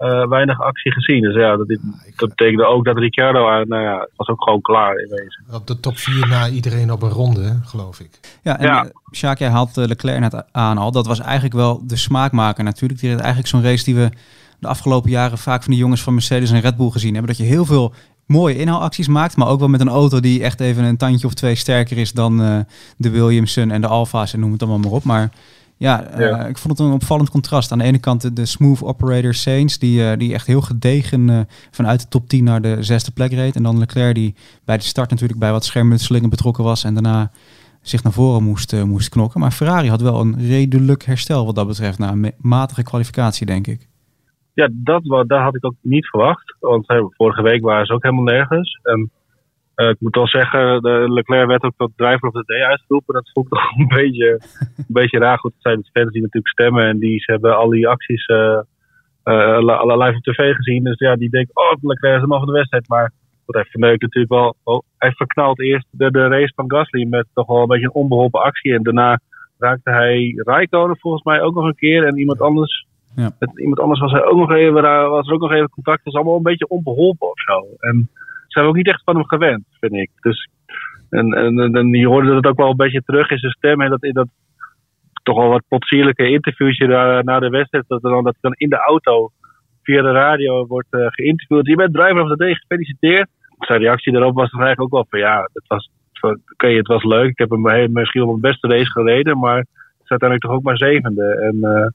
uh, 0.00 0.28
weinig 0.28 0.60
actie 0.60 0.92
gezien. 0.92 1.22
Dus 1.22 1.34
ja, 1.34 1.56
dat, 1.56 1.68
dat 2.16 2.28
betekende 2.28 2.64
ook 2.64 2.84
dat 2.84 2.98
Ricciardo, 2.98 3.60
uh, 3.60 3.66
nou 3.66 3.82
ja, 3.82 4.08
was 4.16 4.28
ook 4.28 4.42
gewoon 4.42 4.60
klaar 4.60 4.96
in 4.96 5.08
wezen. 5.08 5.44
Op 5.52 5.66
de 5.66 5.80
top 5.80 5.96
4 5.96 6.28
na 6.28 6.48
iedereen 6.48 6.92
op 6.92 7.02
een 7.02 7.10
ronde, 7.10 7.60
geloof 7.64 8.00
ik. 8.00 8.10
Ja, 8.42 8.58
en 8.58 8.66
ja. 8.66 8.90
Sjaak, 9.12 9.38
jij 9.38 9.48
haalt 9.48 9.76
Leclerc 9.76 10.20
net 10.20 10.44
aan 10.52 10.78
al. 10.78 10.92
Dat 10.92 11.06
was 11.06 11.20
eigenlijk 11.20 11.54
wel 11.54 11.86
de 11.86 11.96
smaakmaker 11.96 12.64
natuurlijk. 12.64 13.00
Die 13.00 13.10
is 13.10 13.16
eigenlijk 13.16 13.48
zo'n 13.48 13.62
race 13.62 13.84
die 13.84 13.94
we 13.94 14.10
de 14.58 14.68
afgelopen 14.68 15.10
jaren 15.10 15.38
vaak 15.38 15.62
van 15.62 15.72
die 15.72 15.80
jongens 15.80 16.02
van 16.02 16.14
Mercedes 16.14 16.50
en 16.50 16.60
Red 16.60 16.76
Bull 16.76 16.90
gezien 16.90 17.14
hebben. 17.14 17.36
Dat 17.36 17.46
je 17.46 17.52
heel 17.52 17.64
veel 17.64 17.92
mooie 18.26 18.56
inhaalacties 18.56 19.08
maakt, 19.08 19.36
maar 19.36 19.48
ook 19.48 19.58
wel 19.58 19.68
met 19.68 19.80
een 19.80 19.88
auto 19.88 20.20
die 20.20 20.42
echt 20.42 20.60
even 20.60 20.84
een 20.84 20.96
tandje 20.96 21.26
of 21.26 21.34
twee 21.34 21.54
sterker 21.54 21.98
is 21.98 22.12
dan 22.12 22.40
uh, 22.40 22.58
de 22.96 23.10
Williamson 23.10 23.70
en 23.70 23.80
de 23.80 23.86
Alfa's 23.86 24.32
en 24.32 24.40
noem 24.40 24.52
het 24.52 24.62
allemaal 24.62 24.80
maar 24.80 24.90
op. 24.90 25.04
Maar 25.04 25.30
ja, 25.80 26.18
uh, 26.18 26.48
ik 26.48 26.58
vond 26.58 26.78
het 26.78 26.86
een 26.86 26.92
opvallend 26.92 27.30
contrast. 27.30 27.72
Aan 27.72 27.78
de 27.78 27.84
ene 27.84 27.98
kant 27.98 28.20
de, 28.20 28.32
de 28.32 28.46
smooth 28.46 28.82
operator 28.82 29.34
Saints, 29.34 29.78
die, 29.78 30.00
uh, 30.00 30.12
die 30.16 30.32
echt 30.32 30.46
heel 30.46 30.60
gedegen 30.60 31.28
uh, 31.28 31.40
vanuit 31.70 32.00
de 32.00 32.08
top 32.08 32.28
10 32.28 32.44
naar 32.44 32.62
de 32.62 32.82
zesde 32.82 33.12
plek 33.12 33.32
reed. 33.32 33.56
En 33.56 33.62
dan 33.62 33.78
Leclerc, 33.78 34.14
die 34.14 34.34
bij 34.64 34.76
de 34.76 34.82
start 34.82 35.10
natuurlijk 35.10 35.38
bij 35.38 35.52
wat 35.52 35.64
schermutselingen 35.64 36.30
betrokken 36.30 36.64
was 36.64 36.84
en 36.84 36.94
daarna 36.94 37.30
zich 37.80 38.02
naar 38.02 38.12
voren 38.12 38.42
moest, 38.42 38.84
moest 38.84 39.08
knokken. 39.08 39.40
Maar 39.40 39.50
Ferrari 39.50 39.88
had 39.88 40.00
wel 40.00 40.20
een 40.20 40.46
redelijk 40.46 41.04
herstel 41.04 41.44
wat 41.46 41.54
dat 41.54 41.66
betreft, 41.66 41.98
na 41.98 42.10
een 42.10 42.32
matige 42.38 42.82
kwalificatie, 42.82 43.46
denk 43.46 43.66
ik. 43.66 43.88
Ja, 44.54 44.68
dat, 44.72 45.04
dat 45.04 45.40
had 45.40 45.56
ik 45.56 45.64
ook 45.64 45.76
niet 45.80 46.06
verwacht. 46.06 46.56
Want 46.60 46.86
vorige 47.16 47.42
week 47.42 47.62
waren 47.62 47.86
ze 47.86 47.92
ook 47.92 48.02
helemaal 48.02 48.24
nergens. 48.24 48.78
En 48.82 49.10
uh, 49.80 49.88
ik 49.88 50.00
moet 50.00 50.14
wel 50.14 50.28
zeggen, 50.28 50.82
de 50.82 51.12
Leclerc 51.12 51.46
werd 51.46 51.62
ook 51.62 51.74
tot 51.76 51.92
driver 51.96 52.28
of 52.28 52.32
the 52.32 52.42
day 52.46 52.62
uitgeroepen. 52.62 53.14
Dat 53.14 53.30
vond 53.32 53.46
ik 53.46 53.52
toch 53.58 53.78
een 53.78 53.88
beetje, 53.88 54.40
een 54.76 54.84
beetje 54.86 55.18
raar. 55.18 55.38
Goed, 55.38 55.52
het 55.52 55.62
zijn 55.62 55.80
de 55.80 55.90
fans 55.92 56.12
die 56.12 56.22
natuurlijk 56.22 56.52
stemmen 56.52 56.84
en 56.86 56.98
die 56.98 57.20
ze 57.20 57.32
hebben 57.32 57.56
al 57.56 57.68
die 57.68 57.88
acties 57.88 58.28
uh, 58.28 58.60
uh, 59.24 59.58
live 59.96 60.16
op 60.16 60.22
tv 60.22 60.54
gezien. 60.54 60.84
Dus 60.84 60.98
ja, 60.98 61.16
die 61.16 61.30
denken, 61.30 61.56
oh, 61.56 61.72
Leclerc 61.80 62.14
is 62.14 62.20
de 62.20 62.26
man 62.26 62.38
van 62.38 62.48
de 62.48 62.54
wedstrijd. 62.54 62.88
Maar 62.88 63.12
goed, 63.44 63.54
hij 63.54 63.64
verneukt 63.64 64.02
natuurlijk 64.02 64.32
wel. 64.32 64.54
Oh, 64.64 64.82
hij 64.98 65.12
verknalt 65.12 65.60
eerst 65.60 65.86
de, 65.90 66.10
de 66.10 66.28
race 66.28 66.52
van 66.54 66.70
Gasly 66.70 67.04
met 67.04 67.26
toch 67.34 67.46
wel 67.46 67.60
een 67.60 67.66
beetje 67.66 67.86
een 67.86 68.02
onbeholpen 68.02 68.42
actie. 68.42 68.74
En 68.74 68.82
daarna 68.82 69.20
raakte 69.58 69.90
hij 69.90 70.32
Raikkonen 70.36 70.96
volgens 70.98 71.22
mij 71.22 71.40
ook 71.40 71.54
nog 71.54 71.64
een 71.64 71.74
keer. 71.74 72.06
En 72.06 72.18
iemand 72.18 72.40
anders, 72.40 72.86
ja. 73.16 73.30
met 73.38 73.58
iemand 73.58 73.80
anders 73.80 74.00
was, 74.00 74.12
hij 74.12 74.24
ook 74.24 74.38
nog 74.38 74.52
even, 74.52 74.82
was 75.10 75.26
er 75.26 75.34
ook 75.34 75.40
nog 75.40 75.52
even 75.52 75.70
contact. 75.70 76.04
Dat 76.04 76.12
was 76.12 76.22
allemaal 76.22 76.36
een 76.36 76.50
beetje 76.50 76.68
onbeholpen 76.68 77.30
of 77.30 77.40
zo. 77.40 77.66
En 77.78 78.10
zijn 78.52 78.64
we 78.64 78.70
ook 78.70 78.76
niet 78.76 78.88
echt 78.88 79.02
van 79.04 79.14
hem 79.14 79.26
gewend, 79.26 79.64
vind 79.80 79.92
ik. 79.92 80.10
Dus, 80.20 80.48
en, 81.10 81.32
en, 81.32 81.74
en 81.74 81.90
je 81.90 82.06
hoorde 82.06 82.34
het 82.34 82.46
ook 82.46 82.56
wel 82.56 82.70
een 82.70 82.76
beetje 82.76 83.02
terug 83.02 83.30
in 83.30 83.38
zijn 83.38 83.52
stem. 83.52 83.80
En 83.80 83.90
dat, 83.90 84.00
dat 84.00 84.28
toch 85.22 85.36
wel 85.36 85.48
wat 85.48 85.68
potsierlijke 85.68 86.30
interviewtje 86.30 86.86
daar, 86.86 87.24
na 87.24 87.38
de 87.38 87.48
wedstrijd. 87.48 87.84
Dat, 87.88 88.02
dan, 88.02 88.24
dat 88.24 88.36
dan 88.40 88.52
in 88.52 88.68
de 88.68 88.76
auto 88.76 89.30
via 89.82 90.02
de 90.02 90.12
radio 90.12 90.66
wordt 90.66 90.88
uh, 90.90 91.06
geïnterviewd. 91.08 91.66
Je 91.66 91.76
bent 91.76 91.94
driver 91.94 92.22
of 92.22 92.28
the 92.28 92.36
day, 92.36 92.54
gefeliciteerd. 92.54 93.28
Zijn 93.58 93.80
reactie 93.80 94.12
daarop 94.12 94.34
was 94.34 94.50
dan 94.50 94.60
eigenlijk 94.62 94.94
ook 94.94 95.00
wel 95.00 95.06
van 95.10 95.30
ja, 95.30 95.48
het 95.52 95.66
was, 95.66 95.90
het 96.56 96.86
was 96.86 97.04
leuk. 97.04 97.30
Ik 97.30 97.38
heb 97.38 97.50
hem 97.50 97.92
misschien 97.92 98.20
wel 98.20 98.30
mijn 98.30 98.52
beste 98.52 98.68
race 98.68 98.90
gereden, 98.90 99.38
maar 99.38 99.56
het 99.56 100.02
is 100.02 100.10
uiteindelijk 100.10 100.48
toch 100.48 100.58
ook 100.58 100.62
maar 100.62 100.76
zevende. 100.76 101.24
En, 101.24 101.56
uh, 101.60 101.86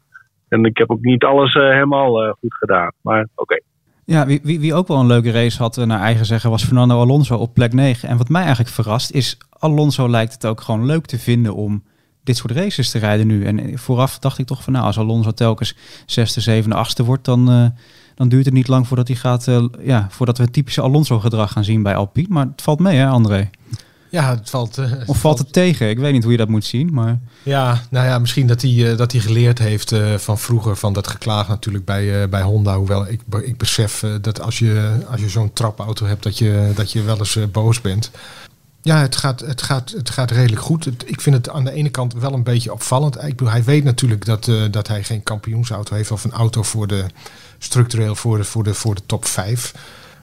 en 0.48 0.66
ik 0.66 0.78
heb 0.78 0.92
ook 0.92 1.02
niet 1.02 1.24
alles 1.24 1.54
helemaal 1.54 2.36
goed 2.40 2.54
gedaan. 2.54 2.92
Maar 3.02 3.28
oké. 3.36 3.60
Ja, 4.06 4.26
wie, 4.26 4.40
wie, 4.44 4.60
wie, 4.60 4.74
ook 4.74 4.88
wel 4.88 5.00
een 5.00 5.08
leuke 5.08 5.32
race 5.32 5.58
had, 5.58 5.78
eh, 5.78 5.86
naar 5.86 6.02
eigen 6.02 6.26
zeggen, 6.26 6.50
was 6.50 6.64
Fernando 6.64 7.02
Alonso 7.02 7.36
op 7.36 7.54
plek 7.54 7.74
9. 7.74 8.10
En 8.10 8.18
wat 8.18 8.30
mij 8.30 8.42
eigenlijk 8.42 8.74
verrast 8.74 9.12
is, 9.12 9.38
Alonso 9.50 10.10
lijkt 10.10 10.34
het 10.34 10.46
ook 10.46 10.62
gewoon 10.62 10.86
leuk 10.86 11.06
te 11.06 11.20
vinden 11.20 11.56
om 11.56 11.84
dit 12.24 12.38
soort 12.38 12.52
races 12.52 12.92
te 12.92 13.00
rijden 13.00 13.28
nu. 13.28 13.46
En 13.46 13.80
vooraf 13.80 14.20
dacht 14.20 14.38
ik 14.38 14.46
toch 14.46 14.64
van, 14.64 14.74
nou, 14.74 14.86
als 14.86 14.98
Alonso 14.98 15.32
telkens 15.32 15.76
zesde, 16.06 16.42
zevende, 16.42 16.76
achtste 16.76 17.04
wordt, 17.04 17.26
dan, 17.26 17.52
uh, 17.52 17.68
dan 18.16 18.30
duurt 18.30 18.46
het 18.46 18.54
niet 18.54 18.68
lang 18.68 18.88
voordat 18.88 19.08
hij 19.08 19.18
gaat, 19.18 19.48
uh, 19.48 19.66
ja, 19.84 20.08
voordat 20.10 20.38
we 20.38 20.44
het 20.44 20.54
typische 20.54 20.82
Alonso-gedrag 20.82 21.52
gaan 21.52 21.64
zien 21.64 21.84
bij 21.84 21.96
Alpine. 21.96 22.28
Maar 22.30 22.46
het 22.46 22.62
valt 22.62 22.80
mee, 22.80 22.98
hè, 22.98 23.08
André? 23.08 23.50
Ja, 24.10 24.30
het 24.30 24.50
valt. 24.50 24.78
Uh, 24.78 24.92
of 25.06 25.18
valt 25.18 25.38
het 25.38 25.54
tegen? 25.54 25.90
Ik 25.90 25.98
weet 25.98 26.14
niet 26.14 26.24
hoe 26.24 26.32
je 26.32 26.38
dat 26.38 26.48
moet 26.48 26.66
zien, 26.66 26.94
maar. 26.94 27.20
Ja, 27.44 27.82
nou 27.90 28.06
ja, 28.06 28.20
misschien 28.20 28.48
dat 28.48 28.62
hij, 28.62 28.72
uh, 28.72 28.98
dat 28.98 29.12
hij 29.12 29.22
geleerd 29.22 29.60
heeft 29.60 29.92
uh, 29.92 30.14
van 30.18 30.40
vroeger 30.40 30.76
van 30.76 30.94
dat 30.94 31.08
geklaag 31.08 31.48
natuurlijk 31.48 31.86
bij, 31.86 32.30
bij 32.30 32.42
Honda. 32.42 32.78
Hoewel 32.78 33.08
ik, 33.08 33.22
ik 33.42 33.58
besef 33.58 34.04
dat 34.22 34.42
als 34.42 34.60
je, 34.60 34.98
als 35.10 35.22
je 35.22 35.30
zo'n 35.30 35.54
trapauto 35.54 36.06
hebt, 36.06 36.24
dat 36.24 36.38
je, 36.38 36.72
dat 36.76 36.92
je 36.92 37.02
wel 37.02 37.18
eens 37.18 37.40
boos 37.52 37.82
bent. 37.82 38.12
Ja, 38.82 39.00
het 39.00 39.16
gaat, 39.16 39.40
het 39.40 39.62
gaat, 39.62 39.92
het 39.92 40.10
gaat 40.10 40.32
redelijk 40.32 40.62
goed. 40.62 40.86
Het, 40.86 41.04
ik 41.08 41.22
vind 41.22 41.36
het 41.36 41.50
aan 41.50 41.64
de 41.64 41.72
ene 41.72 41.90
kant 41.90 42.14
wel 42.14 42.34
een 42.34 42.44
beetje 42.44 42.74
opvallend. 42.74 43.16
Ik 43.16 43.36
bedoel, 43.36 43.50
hij 43.50 43.64
weet 43.64 43.84
natuurlijk 43.84 44.26
dat, 44.26 44.52
dat 44.72 44.88
hij 44.88 45.04
geen 45.04 45.24
kampioensauto 45.24 45.96
heeft 45.96 46.12
of 46.12 46.24
een 46.24 46.32
auto 46.32 46.64
voor 46.64 46.88
de 46.88 47.06
structureel 47.58 48.16
voor 48.16 48.38
de, 48.38 48.44
voor 48.44 48.64
de, 48.64 48.74
voor 48.74 48.96
de 48.96 49.02
top 49.06 49.26
5. 49.26 49.74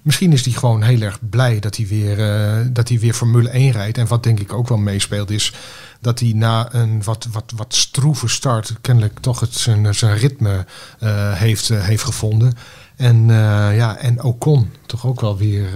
Misschien 0.02 0.32
is 0.32 0.44
hij 0.44 0.54
gewoon 0.54 0.82
heel 0.82 1.00
erg 1.00 1.18
blij 1.30 1.60
dat 1.60 1.76
hij, 1.76 1.86
weer, 1.86 2.18
uh, 2.18 2.66
dat 2.72 2.88
hij 2.88 2.98
weer 2.98 3.12
Formule 3.12 3.48
1 3.48 3.70
rijdt. 3.70 3.98
En 3.98 4.06
wat 4.06 4.22
denk 4.22 4.40
ik 4.40 4.52
ook 4.52 4.68
wel 4.68 4.78
meespeelt 4.78 5.30
is 5.30 5.52
dat 6.00 6.20
hij 6.20 6.32
na 6.34 6.74
een 6.74 7.02
wat, 7.02 7.28
wat, 7.32 7.52
wat 7.56 7.74
stroeve 7.74 8.28
start 8.28 8.80
kennelijk 8.80 9.18
toch 9.18 9.40
het, 9.40 9.54
zijn, 9.54 9.94
zijn 9.94 10.16
ritme 10.16 10.66
uh, 11.02 11.32
heeft, 11.32 11.68
uh, 11.68 11.84
heeft 11.84 12.04
gevonden. 12.04 12.52
En, 12.96 13.26
ja, 13.74 13.96
en 13.96 14.22
Ocon 14.22 14.70
toch 14.86 15.06
ook 15.06 15.20
wel 15.20 15.36
weer... 15.38 15.66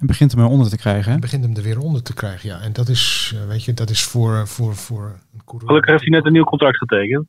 en 0.00 0.06
begint 0.06 0.32
hem 0.32 0.40
er 0.40 0.46
onder 0.46 0.68
te 0.68 0.76
krijgen, 0.76 1.12
hè? 1.12 1.18
Begint 1.18 1.44
hem 1.44 1.56
er 1.56 1.62
weer 1.62 1.78
onder 1.78 2.02
te 2.02 2.14
krijgen, 2.14 2.48
ja. 2.48 2.60
En 2.60 2.72
dat 2.72 2.88
is, 2.88 3.34
weet 3.48 3.64
je, 3.64 3.74
dat 3.74 3.90
is 3.90 4.02
voor... 4.02 4.48
voor, 4.48 4.76
voor 4.76 5.18
Gelukkig 5.46 5.90
heeft 5.90 6.02
hij 6.02 6.10
net 6.10 6.26
een 6.26 6.32
nieuw 6.32 6.44
contract 6.44 6.76
getekend. 6.76 7.26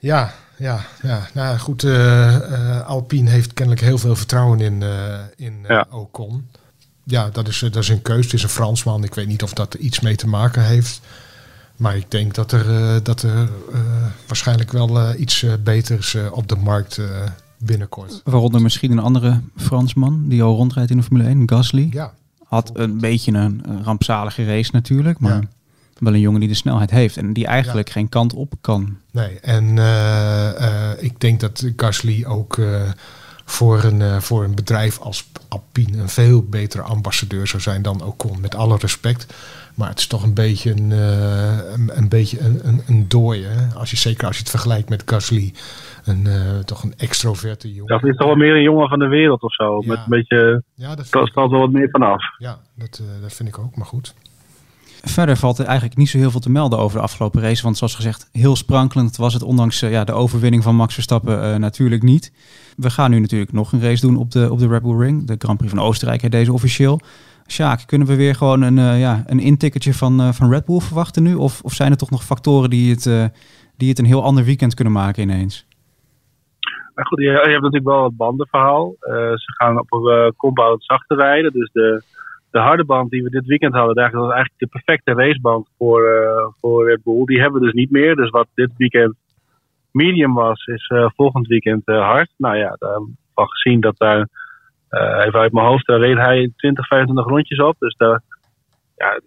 Ja, 0.00 0.34
ja, 0.56 0.80
ja. 1.02 1.28
Nou 1.34 1.58
goed, 1.58 1.82
uh, 1.82 1.92
uh, 1.92 2.80
Alpine 2.80 3.30
heeft 3.30 3.54
kennelijk 3.54 3.84
heel 3.84 3.98
veel 3.98 4.16
vertrouwen 4.16 4.60
in, 4.60 4.80
uh, 4.80 5.18
in 5.36 5.64
ja. 5.68 5.86
Ocon. 5.90 6.48
Ja, 7.04 7.28
dat 7.32 7.48
is, 7.48 7.58
dat 7.58 7.76
is 7.76 7.88
een 7.88 8.02
keus. 8.02 8.24
Het 8.24 8.34
is 8.34 8.42
een 8.42 8.48
Fransman. 8.48 9.04
Ik 9.04 9.14
weet 9.14 9.26
niet 9.26 9.42
of 9.42 9.52
dat 9.52 9.74
er 9.74 9.80
iets 9.80 10.00
mee 10.00 10.16
te 10.16 10.28
maken 10.28 10.64
heeft. 10.64 11.00
Maar 11.76 11.96
ik 11.96 12.10
denk 12.10 12.34
dat 12.34 12.52
er, 12.52 13.02
dat 13.02 13.22
er 13.22 13.48
waarschijnlijk 14.26 14.72
wel 14.72 15.14
iets 15.14 15.46
beters 15.62 16.16
op 16.30 16.48
de 16.48 16.56
markt 16.56 17.00
binnenkort. 17.58 18.20
Waaronder 18.24 18.62
misschien 18.62 18.90
een 18.90 18.98
andere 18.98 19.40
Fransman 19.56 20.28
die 20.28 20.42
al 20.42 20.56
rondrijdt 20.56 20.90
in 20.90 20.96
de 20.96 21.02
Formule 21.02 21.28
1, 21.28 21.48
Gasly. 21.48 21.88
Ja. 21.90 22.12
Had 22.44 22.70
een 22.74 22.98
beetje 22.98 23.32
een, 23.32 23.62
een 23.64 23.84
rampzalige 23.84 24.44
race 24.44 24.70
natuurlijk, 24.72 25.18
maar... 25.18 25.40
Ja 25.40 25.48
wel 26.00 26.14
een 26.14 26.20
jongen 26.20 26.40
die 26.40 26.48
de 26.48 26.54
snelheid 26.54 26.90
heeft 26.90 27.16
en 27.16 27.32
die 27.32 27.46
eigenlijk 27.46 27.90
geen 27.90 28.08
kant 28.08 28.34
op 28.34 28.52
kan. 28.60 28.96
Nee, 29.10 29.40
en 29.40 29.64
uh, 29.64 30.50
uh, 30.60 30.90
ik 30.98 31.20
denk 31.20 31.40
dat 31.40 31.72
Gasly 31.76 32.24
ook 32.24 32.56
uh, 32.56 32.82
voor, 33.44 33.84
een, 33.84 34.22
voor 34.22 34.44
een 34.44 34.54
bedrijf 34.54 34.98
als 34.98 35.28
Alpine 35.48 35.98
een 35.98 36.08
veel 36.08 36.42
betere 36.42 36.82
ambassadeur 36.82 37.46
zou 37.46 37.62
zijn 37.62 37.82
dan 37.82 38.04
Ocon, 38.04 38.40
met 38.40 38.54
alle 38.54 38.76
respect. 38.76 39.34
Maar 39.74 39.88
het 39.88 39.98
is 39.98 40.06
toch 40.06 40.22
een 40.22 40.34
beetje 40.34 40.70
een, 40.70 40.90
een, 40.90 41.90
een, 41.96 42.08
beetje 42.08 42.40
een, 42.40 42.60
een, 42.62 42.82
een 42.86 43.08
dooie. 43.08 43.48
Als 43.76 43.90
je, 43.90 43.96
zeker 43.96 44.26
als 44.26 44.36
je 44.36 44.42
het 44.42 44.50
vergelijkt 44.50 44.88
met 44.88 45.02
Gasly. 45.06 45.52
Een, 46.04 46.28
toch 46.64 46.82
een 46.82 46.94
extroverte 46.96 47.74
jongen. 47.74 48.00
Dat 48.00 48.04
is 48.04 48.16
toch 48.16 48.26
wel 48.26 48.36
meer 48.36 48.54
een 48.54 48.62
jongen 48.62 48.88
van 48.88 48.98
de 48.98 49.06
wereld 49.06 49.42
of 49.42 49.54
zo. 49.54 49.80
Ja. 49.80 49.88
Met 49.88 49.98
een 49.98 50.04
beetje. 50.08 50.62
Ja, 50.74 50.94
dat 50.94 51.06
staat 51.06 51.32
wel 51.32 51.60
wat 51.60 51.70
meer 51.70 51.88
vanaf. 51.90 52.22
Ja, 52.38 52.58
dat, 52.74 53.02
dat 53.20 53.32
vind 53.32 53.48
ik 53.48 53.58
ook, 53.58 53.76
maar 53.76 53.86
goed. 53.86 54.14
Verder 55.04 55.36
valt 55.36 55.58
er 55.58 55.64
eigenlijk 55.64 55.96
niet 55.96 56.08
zo 56.08 56.18
heel 56.18 56.30
veel 56.30 56.40
te 56.40 56.50
melden 56.50 56.78
over 56.78 56.96
de 56.96 57.02
afgelopen 57.02 57.40
race. 57.40 57.62
Want 57.62 57.76
zoals 57.76 57.94
gezegd, 57.94 58.28
heel 58.32 58.56
sprankelend 58.56 59.16
was 59.16 59.34
het 59.34 59.42
ondanks 59.42 59.82
uh, 59.82 59.90
ja, 59.90 60.04
de 60.04 60.12
overwinning 60.12 60.62
van 60.62 60.76
Max 60.76 60.94
Verstappen 60.94 61.52
uh, 61.52 61.56
natuurlijk 61.56 62.02
niet. 62.02 62.32
We 62.76 62.90
gaan 62.90 63.10
nu 63.10 63.20
natuurlijk 63.20 63.52
nog 63.52 63.72
een 63.72 63.80
race 63.80 64.06
doen 64.06 64.16
op 64.16 64.30
de, 64.30 64.50
op 64.50 64.58
de 64.58 64.68
Red 64.68 64.82
Bull 64.82 64.98
Ring. 64.98 65.26
De 65.26 65.34
Grand 65.38 65.58
Prix 65.58 65.72
van 65.72 65.82
Oostenrijk, 65.82 66.22
hè, 66.22 66.28
deze 66.28 66.52
officieel. 66.52 67.00
Sjaak, 67.46 67.86
kunnen 67.86 68.06
we 68.06 68.16
weer 68.16 68.34
gewoon 68.34 68.62
een, 68.62 68.76
uh, 68.76 69.00
ja, 69.00 69.22
een 69.26 69.40
intikketje 69.40 69.94
van, 69.94 70.34
van 70.34 70.50
Red 70.50 70.64
Bull 70.64 70.80
verwachten 70.80 71.22
nu? 71.22 71.34
Of, 71.34 71.62
of 71.62 71.72
zijn 71.72 71.90
er 71.90 71.96
toch 71.96 72.10
nog 72.10 72.24
factoren 72.24 72.70
die 72.70 72.90
het, 72.90 73.32
die 73.76 73.88
het 73.88 73.98
een 73.98 74.04
heel 74.04 74.22
ander 74.22 74.44
weekend 74.44 74.74
kunnen 74.74 74.92
maken 74.92 75.22
ineens? 75.22 75.66
Goed, 76.94 77.18
je, 77.18 77.24
je 77.24 77.30
hebt 77.30 77.62
natuurlijk 77.62 77.84
wel 77.84 78.04
het 78.04 78.16
bandenverhaal. 78.16 78.94
Eh, 79.00 79.12
ze 79.14 79.52
gaan 79.56 79.78
op 79.78 79.92
een 79.92 80.34
compound 80.36 80.84
zachter 80.84 81.16
rijden. 81.16 81.52
Dus 81.52 81.70
de, 81.72 82.02
de 82.50 82.58
harde 82.58 82.84
band 82.84 83.10
die 83.10 83.22
we 83.22 83.30
dit 83.30 83.46
weekend 83.46 83.74
hadden, 83.74 83.94
dat 83.94 84.12
was 84.12 84.32
eigenlijk 84.32 84.58
de 84.58 84.66
perfecte 84.66 85.12
raceband 85.12 85.68
voor, 85.78 86.00
uh, 86.00 86.46
voor 86.60 86.88
Red 86.88 87.02
Bull. 87.02 87.24
Die 87.24 87.40
hebben 87.40 87.60
we 87.60 87.66
dus 87.66 87.74
niet 87.74 87.90
meer. 87.90 88.16
Dus 88.16 88.30
wat 88.30 88.46
dit 88.54 88.70
weekend 88.76 89.14
medium 89.92 90.34
was, 90.34 90.64
is 90.64 90.92
volgend 91.14 91.46
weekend 91.46 91.82
hard. 91.86 92.30
Nou 92.36 92.56
ja, 92.56 92.76
daarvan 92.78 93.16
gezien 93.34 93.80
dat 93.80 93.96
daar, 93.96 94.28
even 95.26 95.40
uit 95.40 95.52
mijn 95.52 95.66
hoofd, 95.66 95.86
daar 95.86 95.98
reed 95.98 96.16
hij 96.16 96.52
20, 96.56 96.86
25 96.86 97.26
rondjes 97.26 97.60
op. 97.60 97.76
Dus 97.78 97.96
daar, 97.96 98.22
ja, 98.96 99.20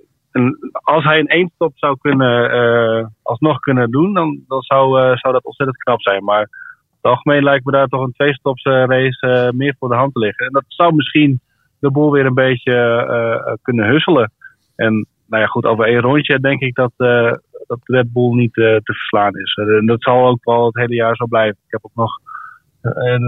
als 0.71 1.03
hij 1.03 1.19
in 1.19 1.27
één 1.27 1.51
stop 1.55 1.71
zou 1.75 1.97
kunnen, 2.01 3.13
alsnog 3.21 3.59
kunnen 3.59 3.91
doen, 3.91 4.13
dan, 4.13 4.43
dan 4.47 4.61
zou, 4.61 5.17
zou 5.17 5.33
dat 5.33 5.43
ontzettend 5.43 5.77
knap 5.77 6.01
zijn. 6.01 6.23
Maar 6.23 6.41
het 7.01 7.11
algemeen 7.11 7.43
lijkt 7.43 7.65
me 7.65 7.71
daar 7.71 7.87
toch 7.87 8.03
een 8.03 8.13
twee-stops 8.13 8.63
race 8.63 9.51
meer 9.55 9.75
voor 9.79 9.89
de 9.89 9.95
hand 9.95 10.13
te 10.13 10.19
liggen. 10.19 10.45
En 10.45 10.51
dat 10.51 10.65
zou 10.67 10.95
misschien 10.95 11.41
de 11.83 11.91
boel 11.91 12.11
weer 12.11 12.25
een 12.25 12.33
beetje 12.33 13.57
kunnen 13.61 13.87
husselen. 13.87 14.31
En 14.75 15.05
nou 15.27 15.41
ja, 15.41 15.47
goed, 15.47 15.65
over 15.65 15.85
één 15.85 16.01
rondje 16.01 16.39
denk 16.39 16.61
ik 16.61 16.75
dat, 16.75 16.91
dat 17.67 17.79
Red 17.83 18.13
Bull 18.13 18.35
niet 18.35 18.53
te 18.53 18.81
verslaan 18.83 19.37
is. 19.37 19.53
En 19.53 19.85
dat 19.85 20.01
zal 20.01 20.27
ook 20.27 20.43
wel 20.43 20.65
het 20.65 20.75
hele 20.75 20.95
jaar 20.95 21.15
zo 21.15 21.25
blijven. 21.25 21.57
Ik 21.65 21.71
heb 21.71 21.81
ook 21.83 21.95
nog 21.95 22.11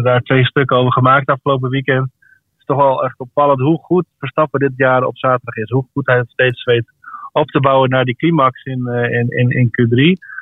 daar 0.03 0.21
twee 0.21 0.45
stukken 0.45 0.77
over 0.77 0.91
gemaakt 0.91 1.27
afgelopen 1.27 1.69
weekend 1.69 2.09
toch 2.65 2.77
wel 2.77 3.03
echt 3.03 3.19
opvallend 3.19 3.59
hoe 3.59 3.77
goed 3.77 4.05
Verstappen 4.19 4.59
dit 4.59 4.73
jaar 4.75 5.03
op 5.03 5.17
zaterdag 5.17 5.55
is. 5.55 5.69
Hoe 5.69 5.85
goed 5.93 6.05
hij 6.05 6.17
het 6.17 6.29
steeds 6.29 6.63
weet 6.63 6.91
op 7.31 7.47
te 7.47 7.59
bouwen 7.59 7.89
naar 7.89 8.05
die 8.05 8.15
climax 8.15 8.63
in, 8.63 8.87
in, 8.87 9.27
in, 9.29 9.49
in 9.49 9.67
Q3. 9.67 10.33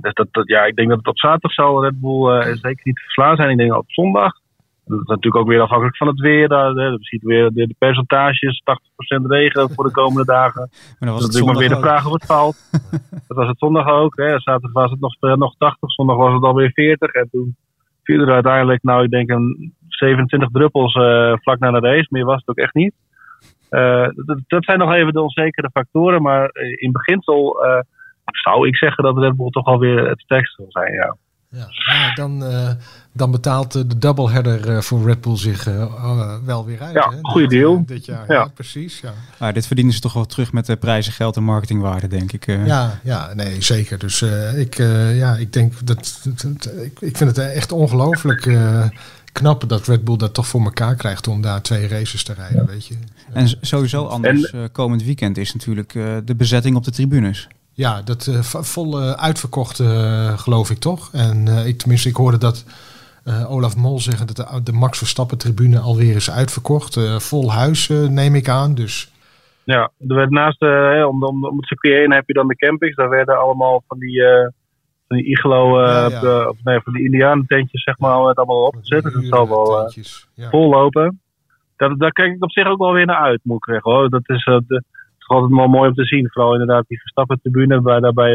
Dus 0.00 0.12
dat, 0.12 0.28
dat, 0.30 0.48
ja, 0.48 0.64
ik 0.64 0.76
denk 0.76 0.88
dat 0.88 0.98
het 0.98 1.06
op 1.06 1.18
zaterdag 1.18 1.52
zal 1.52 1.84
Red 1.84 2.00
Bull 2.00 2.42
zeker 2.42 2.80
niet 2.82 2.96
te 2.96 3.02
verslaan 3.02 3.36
zijn. 3.36 3.50
Ik 3.50 3.56
denk 3.56 3.74
op 3.74 3.90
zondag. 3.92 4.32
Dat 4.84 5.00
is 5.00 5.06
natuurlijk 5.06 5.36
ook 5.36 5.48
weer 5.48 5.60
afhankelijk 5.60 5.96
van 5.96 6.06
het 6.06 6.20
weer. 6.20 6.48
Daar, 6.48 6.74
we 6.74 6.96
zien 7.00 7.20
weer 7.22 7.50
de, 7.52 7.66
de 7.66 7.74
percentages, 7.78 8.62
80% 9.22 9.26
regen 9.26 9.70
voor 9.70 9.84
de 9.84 9.90
komende 9.90 10.24
dagen. 10.24 10.68
Maar 10.98 11.08
dat 11.08 11.18
was 11.18 11.26
natuurlijk 11.26 11.52
maar 11.52 11.68
weer 11.68 11.76
de 11.76 11.82
vraag 11.82 12.06
of 12.06 12.12
het 12.12 12.26
valt. 12.26 12.56
dat 13.28 13.36
was 13.36 13.48
het 13.48 13.58
zondag 13.58 13.88
ook. 13.88 14.16
Hè. 14.16 14.40
Zaterdag 14.40 14.72
was 14.72 14.90
het 14.90 15.00
nog, 15.00 15.36
nog 15.36 15.54
80, 15.58 15.92
zondag 15.92 16.16
was 16.16 16.32
het 16.32 16.42
alweer 16.42 16.70
40. 16.70 17.10
En 17.10 17.28
toen 17.30 17.56
viel 18.02 18.20
er 18.20 18.32
uiteindelijk, 18.32 18.82
nou 18.82 19.04
ik 19.04 19.10
denk 19.10 19.30
een 19.30 19.74
27 19.88 20.48
druppels 20.50 20.94
uh, 20.94 21.32
vlak 21.36 21.58
na 21.58 21.70
de 21.70 21.88
race. 21.88 22.06
Meer 22.10 22.24
was 22.24 22.38
het 22.38 22.48
ook 22.48 22.64
echt 22.64 22.74
niet. 22.74 22.94
Uh, 23.70 24.08
dat, 24.14 24.38
dat, 24.46 24.64
zijn 24.64 24.78
nog 24.78 24.92
even 24.92 25.12
de 25.12 25.22
onzekere 25.22 25.70
factoren. 25.72 26.22
Maar 26.22 26.50
in 26.80 26.92
beginsel 26.92 27.66
uh, 27.66 27.80
zou 28.24 28.68
ik 28.68 28.76
zeggen 28.76 29.04
dat 29.04 29.18
Red 29.18 29.36
Bull 29.36 29.50
toch 29.50 29.66
alweer 29.66 30.08
het 30.08 30.20
sterkste 30.20 30.62
zal 30.62 30.82
zijn. 30.82 30.92
Ja. 30.92 31.16
Ja, 31.54 31.66
ja 31.86 32.14
dan, 32.14 32.44
dan 33.12 33.30
betaalt 33.30 33.72
de 33.72 33.98
doubleheader 33.98 34.82
voor 34.82 35.06
Red 35.06 35.20
Bull 35.20 35.36
zich 35.36 35.64
wel 36.44 36.64
weer 36.64 36.80
uit. 36.80 36.94
Ja, 36.94 37.10
hè? 37.10 37.18
goede 37.20 37.46
deal. 37.46 37.84
Dit 37.86 38.04
jaar, 38.04 38.24
ja. 38.28 38.34
ja 38.34 38.46
precies. 38.54 39.00
Ja. 39.00 39.12
Maar 39.38 39.52
dit 39.52 39.66
verdienen 39.66 39.94
ze 39.94 40.00
toch 40.00 40.12
wel 40.12 40.26
terug 40.26 40.52
met 40.52 40.66
de 40.66 40.76
prijzen, 40.76 41.12
geld 41.12 41.36
en 41.36 41.44
marketingwaarde, 41.44 42.06
denk 42.06 42.32
ik. 42.32 42.46
Ja, 42.46 43.00
ja, 43.02 43.34
nee, 43.34 43.62
zeker. 43.62 43.98
Dus 43.98 44.22
ik, 44.56 44.76
ja, 45.14 45.36
ik 45.36 45.52
denk 45.52 45.72
dat, 45.84 46.20
dat, 46.36 46.72
ik, 46.82 47.00
ik 47.00 47.16
vind 47.16 47.36
het 47.36 47.38
echt 47.38 47.72
ongelooflijk 47.72 48.46
knap 49.34 49.68
dat 49.68 49.86
Red 49.86 50.04
Bull 50.04 50.16
dat 50.16 50.34
toch 50.34 50.46
voor 50.46 50.64
elkaar 50.64 50.94
krijgt 50.94 51.28
om 51.28 51.40
daar 51.40 51.62
twee 51.62 51.88
races 51.88 52.22
te 52.22 52.32
rijden, 52.32 52.66
weet 52.66 52.86
je. 52.86 52.94
En 53.32 53.48
sowieso 53.60 54.04
anders 54.04 54.50
en, 54.50 54.58
uh, 54.58 54.64
komend 54.72 55.02
weekend 55.02 55.38
is 55.38 55.54
natuurlijk 55.54 55.94
uh, 55.94 56.16
de 56.24 56.34
bezetting 56.34 56.76
op 56.76 56.84
de 56.84 56.90
tribunes. 56.90 57.48
Ja, 57.74 58.02
dat 58.02 58.26
uh, 58.26 58.40
vol 58.42 59.00
uitverkocht 59.00 59.82
geloof 60.36 60.70
ik 60.70 60.78
toch. 60.78 61.12
En 61.12 61.66
ik, 61.66 61.78
tenminste, 61.78 62.08
ik 62.08 62.16
hoorde 62.16 62.38
dat 62.38 62.64
Olaf 63.48 63.76
Mol 63.76 64.00
zeggen 64.00 64.26
dat 64.26 64.36
de, 64.36 64.62
de 64.62 64.72
Max 64.72 64.98
Verstappen 64.98 65.38
tribune 65.38 65.78
alweer 65.78 66.14
is 66.14 66.30
uitverkocht. 66.30 67.00
vol 67.18 67.52
huis 67.52 67.88
neem 67.88 68.34
ik 68.34 68.48
aan, 68.48 68.74
dus... 68.74 69.12
Ja, 69.64 69.90
er 70.08 70.14
werd 70.14 70.30
naast, 70.30 70.62
om, 71.06 71.24
om, 71.24 71.46
om 71.46 71.56
het 71.56 71.66
circuit 71.66 71.94
heen 71.94 72.12
heb 72.12 72.26
je 72.26 72.32
dan 72.32 72.48
de 72.48 72.56
campings. 72.56 72.96
Daar 72.96 73.08
werden 73.08 73.38
allemaal 73.38 73.82
van 73.86 73.98
die 73.98 74.22
van 75.08 75.16
die 75.16 75.26
iglo, 75.26 75.80
uh, 75.80 75.86
ja, 75.86 76.20
ja. 76.20 76.48
of 76.48 76.56
nee, 76.64 76.80
van 76.80 76.92
die 76.92 77.04
indianententjes 77.04 77.82
zeg 77.82 77.98
maar, 77.98 78.28
het 78.28 78.36
allemaal 78.36 78.66
opgezet. 78.66 79.02
Dus 79.02 79.14
het 79.14 79.26
zal 79.26 79.48
wel 79.48 79.86
uh, 79.86 80.04
ja. 80.34 80.48
vol 80.48 80.70
lopen. 80.70 81.20
Dat, 81.76 81.98
daar 81.98 82.12
kijk 82.12 82.34
ik 82.34 82.42
op 82.42 82.50
zich 82.50 82.66
ook 82.66 82.78
wel 82.78 82.92
weer 82.92 83.06
naar 83.06 83.20
uit, 83.20 83.40
moet 83.42 83.56
ik 83.56 83.64
zeggen. 83.64 83.92
Hoor. 83.92 84.08
Dat 84.08 84.28
is, 84.28 84.46
uh, 84.46 84.58
de, 84.66 84.82
het 85.24 85.32
is 85.32 85.42
altijd 85.42 85.60
wel 85.60 85.68
mooi 85.68 85.88
om 85.88 85.94
te 85.94 86.04
zien. 86.04 86.30
Vooral 86.30 86.52
inderdaad 86.52 86.84
die 86.88 87.00
Verstappen 87.00 87.40
tribune, 87.40 87.80
waar, 87.80 88.00
daarbij, 88.00 88.34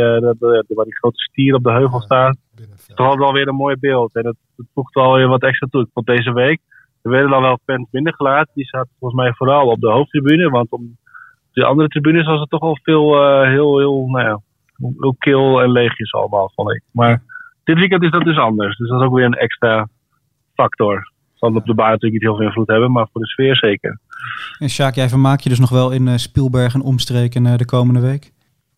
waar 0.68 0.86
die 0.86 0.98
grote 0.98 1.20
stier 1.20 1.56
op 1.56 1.64
de 1.64 1.72
heuvel 1.72 2.02
staat. 2.02 2.38
Het 2.56 2.70
is 2.76 2.86
toch 2.86 3.06
altijd 3.06 3.20
wel 3.20 3.34
weer 3.34 3.48
een 3.48 3.56
mooi 3.56 3.76
beeld. 3.80 4.16
En 4.16 4.24
dat, 4.24 4.36
dat 4.56 4.66
voegt 4.74 4.94
wel 4.94 5.14
weer 5.14 5.28
wat 5.28 5.44
extra 5.44 5.68
toe. 5.72 5.88
Want 5.94 6.08
deze 6.08 6.34
week, 6.34 6.60
er 7.02 7.12
werden 7.12 7.30
dan 7.30 7.42
wel 7.42 7.60
fans 7.66 7.88
binnengelaten. 7.92 8.52
Die 8.54 8.66
zaten 8.66 8.92
volgens 9.00 9.22
mij 9.22 9.34
vooral 9.34 9.68
op 9.68 9.80
de 9.80 9.92
hoofdtribune. 9.92 10.50
Want 10.50 10.72
om 10.72 10.98
de 11.52 11.66
andere 11.66 11.88
tribunes 11.88 12.26
was 12.26 12.40
het 12.40 12.50
toch 12.50 12.62
wel 12.62 12.78
veel, 12.82 13.44
heel, 13.44 13.78
heel, 13.78 14.08
nou 14.08 14.26
ja, 14.26 14.40
heel 15.00 15.16
kil 15.18 15.62
en 15.62 15.72
leegjes 15.72 16.14
allemaal, 16.14 16.52
vond 16.56 16.72
ik. 16.72 16.84
Maar 16.92 17.22
dit 17.64 17.78
weekend 17.78 18.04
is 18.04 18.12
dat 18.12 18.24
dus 18.24 18.38
anders. 18.38 18.78
Dus 18.78 18.90
dat 18.90 19.00
is 19.00 19.06
ook 19.06 19.16
weer 19.16 19.26
een 19.26 19.34
extra 19.34 19.88
factor. 20.54 21.12
Zal 21.34 21.56
op 21.56 21.66
de 21.66 21.74
baan 21.74 21.92
natuurlijk 21.92 22.14
niet 22.14 22.30
heel 22.30 22.36
veel 22.36 22.46
invloed 22.46 22.68
hebben, 22.68 22.92
maar 22.92 23.08
voor 23.12 23.22
de 23.22 23.28
sfeer 23.28 23.56
zeker. 23.56 24.00
En 24.60 24.70
Sjaak, 24.70 24.96
jij 24.96 25.10
vermaak 25.10 25.40
je 25.40 25.50
dus 25.50 25.60
nog 25.60 25.70
wel 25.70 25.92
in 25.92 26.08
uh, 26.08 26.16
Spielberg 26.16 26.74
en 26.74 26.82
omstreken 26.82 27.46
uh, 27.46 27.56
de 27.56 27.66
komende 27.66 28.00
week? 28.00 28.32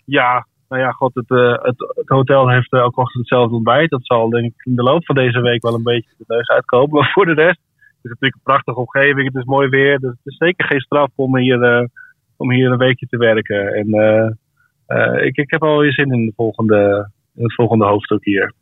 Ja, 0.05 0.47
nou 0.69 0.81
ja, 0.81 0.91
god, 0.91 1.13
het, 1.13 1.29
uh, 1.29 1.51
het, 1.51 1.75
het, 1.95 2.09
hotel 2.09 2.49
heeft 2.49 2.71
elke 2.71 2.99
ochtend 3.01 3.19
hetzelfde 3.19 3.55
ontbijt. 3.55 3.89
Dat 3.89 4.05
zal 4.05 4.29
denk 4.29 4.45
ik 4.45 4.65
in 4.65 4.75
de 4.75 4.83
loop 4.83 5.05
van 5.05 5.15
deze 5.15 5.41
week 5.41 5.61
wel 5.61 5.73
een 5.73 5.83
beetje 5.83 6.09
de 6.17 6.23
neus 6.27 6.47
uitkomen. 6.47 6.89
Maar 6.99 7.11
voor 7.13 7.25
de 7.25 7.33
rest 7.33 7.59
het 8.01 8.11
is 8.11 8.19
natuurlijk 8.19 8.35
een 8.35 8.51
prachtige 8.51 8.79
omgeving. 8.79 9.27
Het 9.27 9.35
is 9.35 9.43
mooi 9.43 9.69
weer. 9.69 9.99
Dus 9.99 10.09
het 10.09 10.19
is 10.23 10.37
zeker 10.37 10.65
geen 10.65 10.79
straf 10.79 11.09
om 11.15 11.37
hier, 11.37 11.89
om 12.37 12.51
hier 12.51 12.71
een 12.71 12.77
weekje 12.77 13.07
te 13.07 13.17
werken. 13.17 13.73
En 13.73 13.87
ik, 15.23 15.37
ik 15.37 15.51
heb 15.51 15.63
alweer 15.63 15.93
zin 15.93 16.13
in, 16.13 16.25
de 16.25 16.33
volgende, 16.35 17.09
in 17.35 17.43
het 17.43 17.55
volgende 17.55 17.85
hoofdstuk 17.85 18.25
hier. 18.25 18.53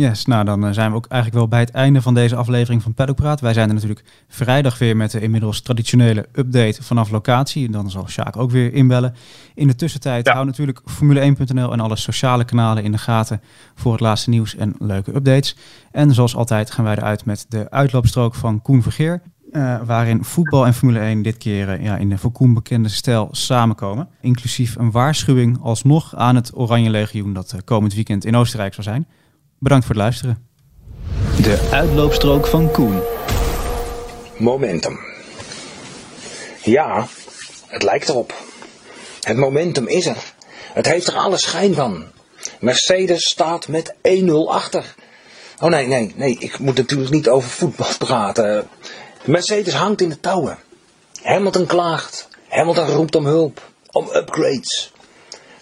Yes, 0.00 0.26
nou 0.26 0.44
dan 0.44 0.66
eh, 0.66 0.72
zijn 0.72 0.90
we 0.90 0.96
ook 0.96 1.06
eigenlijk 1.06 1.40
wel 1.40 1.48
bij 1.48 1.60
het 1.60 1.70
einde 1.70 2.02
van 2.02 2.14
deze 2.14 2.36
aflevering 2.36 2.82
van 2.82 2.94
Paddock 2.94 3.16
Praat. 3.16 3.40
Wij 3.40 3.52
zijn 3.52 3.68
er 3.68 3.74
natuurlijk 3.74 4.04
vrijdag 4.28 4.78
weer 4.78 4.96
met 4.96 5.10
de 5.10 5.20
inmiddels 5.20 5.60
traditionele 5.60 6.28
update 6.32 6.82
vanaf 6.82 7.10
locatie. 7.10 7.66
En 7.66 7.72
dan 7.72 7.90
zal 7.90 8.08
Sjaak 8.08 8.36
ook 8.36 8.50
weer 8.50 8.72
inbellen. 8.72 9.14
In 9.54 9.66
de 9.66 9.74
tussentijd 9.74 10.26
ja. 10.26 10.32
hou 10.32 10.46
natuurlijk 10.46 10.80
Formule1.nl 10.80 11.72
en 11.72 11.80
alle 11.80 11.96
sociale 11.96 12.44
kanalen 12.44 12.84
in 12.84 12.92
de 12.92 12.98
gaten 12.98 13.40
voor 13.74 13.92
het 13.92 14.00
laatste 14.00 14.30
nieuws 14.30 14.56
en 14.56 14.74
leuke 14.78 15.14
updates. 15.14 15.56
En 15.90 16.14
zoals 16.14 16.36
altijd 16.36 16.70
gaan 16.70 16.84
wij 16.84 16.96
eruit 16.96 17.24
met 17.24 17.46
de 17.48 17.70
uitloopstrook 17.70 18.34
van 18.34 18.62
Koen 18.62 18.82
Vergeer. 18.82 19.22
Uh, 19.52 19.80
waarin 19.84 20.24
voetbal 20.24 20.66
en 20.66 20.74
Formule 20.74 20.98
1 20.98 21.22
dit 21.22 21.36
keer 21.36 21.68
uh, 21.68 21.84
ja, 21.84 21.96
in 21.96 22.08
de 22.08 22.18
voor 22.18 22.32
bekende 22.54 22.88
stijl 22.88 23.28
samenkomen. 23.30 24.08
Inclusief 24.20 24.76
een 24.76 24.90
waarschuwing 24.90 25.58
alsnog 25.62 26.16
aan 26.16 26.34
het 26.34 26.56
Oranje 26.56 26.90
Legioen 26.90 27.32
dat 27.32 27.52
uh, 27.54 27.60
komend 27.64 27.94
weekend 27.94 28.24
in 28.24 28.36
Oostenrijk 28.36 28.74
zal 28.74 28.84
zijn. 28.84 29.06
Bedankt 29.62 29.86
voor 29.86 29.94
het 29.94 30.04
luisteren. 30.04 30.46
De 31.42 31.68
uitloopstrook 31.72 32.46
van 32.46 32.70
Koen. 32.70 33.00
Momentum. 34.38 34.98
Ja, 36.62 37.06
het 37.66 37.82
lijkt 37.82 38.08
erop. 38.08 38.34
Het 39.20 39.36
momentum 39.36 39.86
is 39.86 40.06
er. 40.06 40.32
Het 40.72 40.86
heeft 40.86 41.06
er 41.06 41.14
alle 41.14 41.38
schijn 41.38 41.74
van. 41.74 42.04
Mercedes 42.60 43.28
staat 43.28 43.68
met 43.68 43.94
1-0 44.08 44.32
achter. 44.48 44.94
Oh 45.58 45.70
nee, 45.70 45.86
nee, 45.86 46.12
nee, 46.16 46.36
ik 46.38 46.58
moet 46.58 46.76
natuurlijk 46.76 47.10
niet 47.10 47.28
over 47.28 47.48
voetbal 47.48 47.96
praten. 48.06 48.68
Mercedes 49.24 49.74
hangt 49.74 50.00
in 50.00 50.08
de 50.08 50.20
touwen. 50.20 50.58
Hamilton 51.22 51.66
klaagt. 51.66 52.28
Hamilton 52.48 52.86
roept 52.86 53.14
om 53.16 53.26
hulp. 53.26 53.70
Om 53.90 54.08
upgrades. 54.12 54.92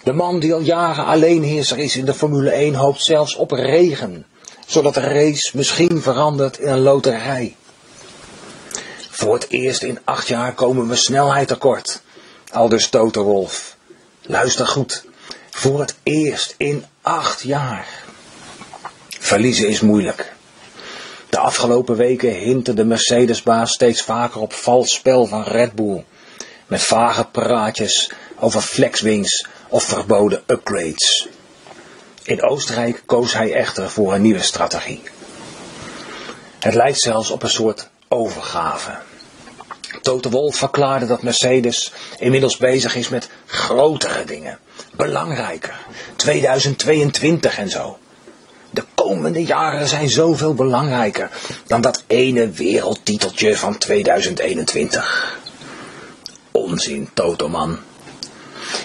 De 0.03 0.13
man 0.13 0.41
die 0.41 0.55
al 0.55 0.61
jaren 0.61 1.05
alleenheerser 1.05 1.79
is 1.79 1.97
in 1.97 2.05
de 2.05 2.15
Formule 2.15 2.51
1 2.51 2.75
hoopt 2.75 3.05
zelfs 3.05 3.37
op 3.37 3.51
regen. 3.51 4.27
Zodat 4.67 4.95
de 4.95 5.01
race 5.01 5.57
misschien 5.57 6.03
verandert 6.03 6.59
in 6.59 6.69
een 6.69 6.81
loterij. 6.81 7.57
Voor 9.11 9.35
het 9.35 9.47
eerst 9.49 9.83
in 9.83 9.99
acht 10.05 10.29
jaar 10.29 10.55
komen 10.55 10.89
we 10.89 10.97
snelheid 10.97 11.49
tekort. 11.49 12.01
Aldus 12.53 12.89
Toto 12.89 13.23
Wolf. 13.23 13.77
Luister 14.23 14.67
goed. 14.67 15.05
Voor 15.51 15.81
het 15.81 15.95
eerst 16.03 16.55
in 16.57 16.85
acht 17.03 17.43
jaar. 17.43 17.87
Verliezen 19.09 19.69
is 19.69 19.81
moeilijk. 19.81 20.33
De 21.31 21.39
afgelopen 21.39 21.97
weken 21.97 22.35
hintte 22.35 22.75
de 22.75 22.85
Mercedesbaas 22.85 23.73
steeds 23.73 24.03
vaker 24.03 24.41
op 24.41 24.53
vals 24.53 24.95
spel 24.95 25.27
van 25.27 25.43
Red 25.43 25.73
Bull. 25.73 26.05
Met 26.67 26.83
vage 26.83 27.25
praatjes 27.25 28.11
over 28.39 28.61
flexwings 28.61 29.47
of 29.69 29.85
verboden 29.85 30.43
upgrades. 30.47 31.29
In 32.23 32.43
Oostenrijk 32.43 33.03
koos 33.07 33.35
hij 33.35 33.53
echter 33.53 33.91
voor 33.91 34.15
een 34.15 34.23
nieuwe 34.23 34.43
strategie. 34.43 35.03
Het 36.59 36.75
lijkt 36.75 37.01
zelfs 37.01 37.31
op 37.31 37.43
een 37.43 37.51
soort 37.51 37.89
overgave. 38.09 38.91
Toto 40.03 40.31
Wolff 40.31 40.59
verklaarde 40.59 41.07
dat 41.07 41.23
Mercedes 41.23 41.93
inmiddels 42.19 42.57
bezig 42.57 42.95
is 42.95 43.09
met 43.09 43.29
grotere 43.47 44.25
dingen. 44.25 44.59
Belangrijker. 44.97 45.87
2022 46.17 47.59
en 47.59 47.71
zo. 47.71 47.99
De 48.71 48.85
komende 48.95 49.45
jaren 49.45 49.89
zijn 49.89 50.09
zoveel 50.09 50.55
belangrijker 50.55 51.31
dan 51.67 51.81
dat 51.81 52.05
ene 52.07 52.51
wereldtiteltje 52.51 53.57
van 53.57 53.79
2021. 53.79 55.39
Onzin, 56.51 57.11
Totoman. 57.15 57.79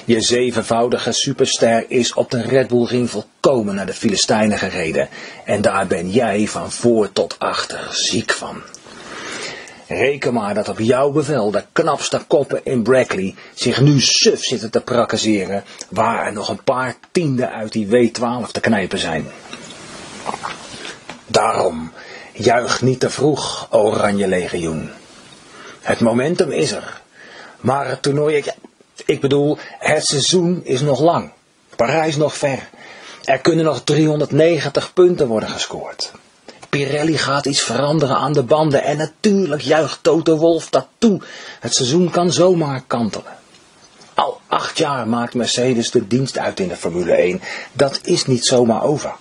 Je 0.05 0.21
zevenvoudige 0.21 1.11
superster 1.11 1.85
is 1.87 2.13
op 2.13 2.31
de 2.31 2.41
Red 2.41 2.67
Bull 2.67 2.85
Ring 2.85 3.09
volkomen 3.09 3.75
naar 3.75 3.85
de 3.85 3.93
Filistijnen 3.93 4.57
gereden. 4.57 5.09
En 5.45 5.61
daar 5.61 5.87
ben 5.87 6.09
jij 6.09 6.47
van 6.47 6.71
voor 6.71 7.11
tot 7.11 7.35
achter 7.39 7.87
ziek 7.91 8.31
van. 8.31 8.61
Reken 9.87 10.33
maar 10.33 10.53
dat 10.53 10.69
op 10.69 10.79
jouw 10.79 11.11
bevel 11.11 11.51
de 11.51 11.63
knapste 11.71 12.21
koppen 12.27 12.61
in 12.63 12.83
Brackley 12.83 13.35
zich 13.53 13.81
nu 13.81 14.01
suf 14.01 14.43
zitten 14.43 14.71
te 14.71 14.81
prakaseren, 14.81 15.63
waar 15.89 16.25
er 16.25 16.33
nog 16.33 16.49
een 16.49 16.63
paar 16.63 16.95
tienden 17.11 17.51
uit 17.51 17.71
die 17.71 17.87
W12 17.87 18.51
te 18.51 18.59
knijpen 18.59 18.99
zijn. 18.99 19.27
Daarom, 21.27 21.91
juich 22.33 22.81
niet 22.81 22.99
te 22.99 23.09
vroeg, 23.09 23.67
Oranje 23.71 24.27
Legioen. 24.27 24.89
Het 25.81 25.99
momentum 25.99 26.51
is 26.51 26.71
er. 26.71 27.01
Maar 27.59 27.87
het 27.87 28.01
toernooi, 28.01 28.43
ik 29.05 29.21
bedoel, 29.21 29.57
het 29.79 30.05
seizoen 30.05 30.61
is 30.63 30.81
nog 30.81 30.99
lang. 30.99 31.31
Parijs 31.75 32.15
nog 32.15 32.37
ver. 32.37 32.69
Er 33.23 33.39
kunnen 33.39 33.65
nog 33.65 33.81
390 33.83 34.93
punten 34.93 35.27
worden 35.27 35.49
gescoord. 35.49 36.11
Pirelli 36.69 37.17
gaat 37.17 37.45
iets 37.45 37.61
veranderen 37.61 38.15
aan 38.15 38.33
de 38.33 38.43
banden 38.43 38.83
en 38.83 38.97
natuurlijk 38.97 39.61
juicht 39.61 39.99
Toto 40.01 40.37
Wolf 40.37 40.69
dat 40.69 40.87
toe. 40.97 41.21
Het 41.59 41.75
seizoen 41.75 42.09
kan 42.09 42.31
zomaar 42.31 42.83
kantelen. 42.87 43.37
Al 44.13 44.39
acht 44.47 44.77
jaar 44.77 45.07
maakt 45.07 45.33
Mercedes 45.33 45.91
de 45.91 46.07
dienst 46.07 46.37
uit 46.37 46.59
in 46.59 46.67
de 46.67 46.75
Formule 46.75 47.13
1. 47.13 47.41
Dat 47.73 47.99
is 48.03 48.25
niet 48.25 48.45
zomaar 48.45 48.83
over. 48.83 49.15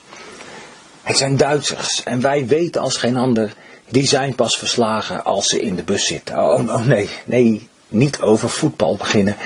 Het 1.02 1.16
zijn 1.16 1.36
Duitsers 1.36 2.02
en 2.02 2.20
wij 2.20 2.46
weten 2.46 2.80
als 2.80 2.96
geen 2.96 3.16
ander, 3.16 3.54
die 3.88 4.06
zijn 4.06 4.34
pas 4.34 4.58
verslagen 4.58 5.24
als 5.24 5.46
ze 5.46 5.60
in 5.60 5.76
de 5.76 5.82
bus 5.82 6.06
zitten. 6.06 6.38
Oh, 6.38 6.68
oh 6.68 6.86
nee, 6.86 7.08
nee, 7.24 7.68
niet 7.92 8.20
over 8.20 8.48
voetbal 8.48 8.96
beginnen. 8.96 9.36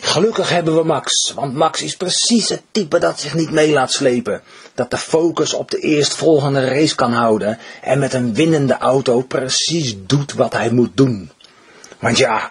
Gelukkig 0.00 0.48
hebben 0.48 0.76
we 0.76 0.84
Max, 0.84 1.32
want 1.34 1.54
Max 1.54 1.82
is 1.82 1.96
precies 1.96 2.48
het 2.48 2.62
type 2.70 2.98
dat 2.98 3.20
zich 3.20 3.34
niet 3.34 3.50
mee 3.50 3.72
laat 3.72 3.92
slepen. 3.92 4.42
Dat 4.74 4.90
de 4.90 4.98
focus 4.98 5.54
op 5.54 5.70
de 5.70 5.78
eerstvolgende 5.78 6.68
race 6.68 6.94
kan 6.94 7.12
houden 7.12 7.58
en 7.82 7.98
met 7.98 8.12
een 8.12 8.34
winnende 8.34 8.78
auto 8.78 9.20
precies 9.20 9.96
doet 10.06 10.32
wat 10.32 10.52
hij 10.52 10.70
moet 10.70 10.96
doen. 10.96 11.30
Want 11.98 12.18
ja, 12.18 12.48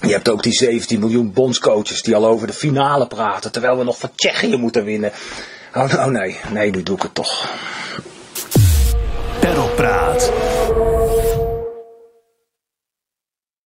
je 0.00 0.12
hebt 0.12 0.28
ook 0.28 0.42
die 0.42 0.52
17 0.52 1.00
miljoen 1.00 1.32
bondscoaches 1.32 2.02
die 2.02 2.16
al 2.16 2.26
over 2.26 2.46
de 2.46 2.52
finale 2.52 3.06
praten, 3.06 3.52
terwijl 3.52 3.78
we 3.78 3.84
nog 3.84 3.98
van 3.98 4.10
Tsjechië 4.14 4.56
moeten 4.56 4.84
winnen. 4.84 5.12
Oh, 5.74 5.94
oh, 5.94 6.06
nee, 6.06 6.36
nee, 6.52 6.70
nu 6.70 6.82
doe 6.82 6.96
ik 6.96 7.02
het 7.02 7.14
toch. 7.14 7.48
Perlpraat. 9.40 10.30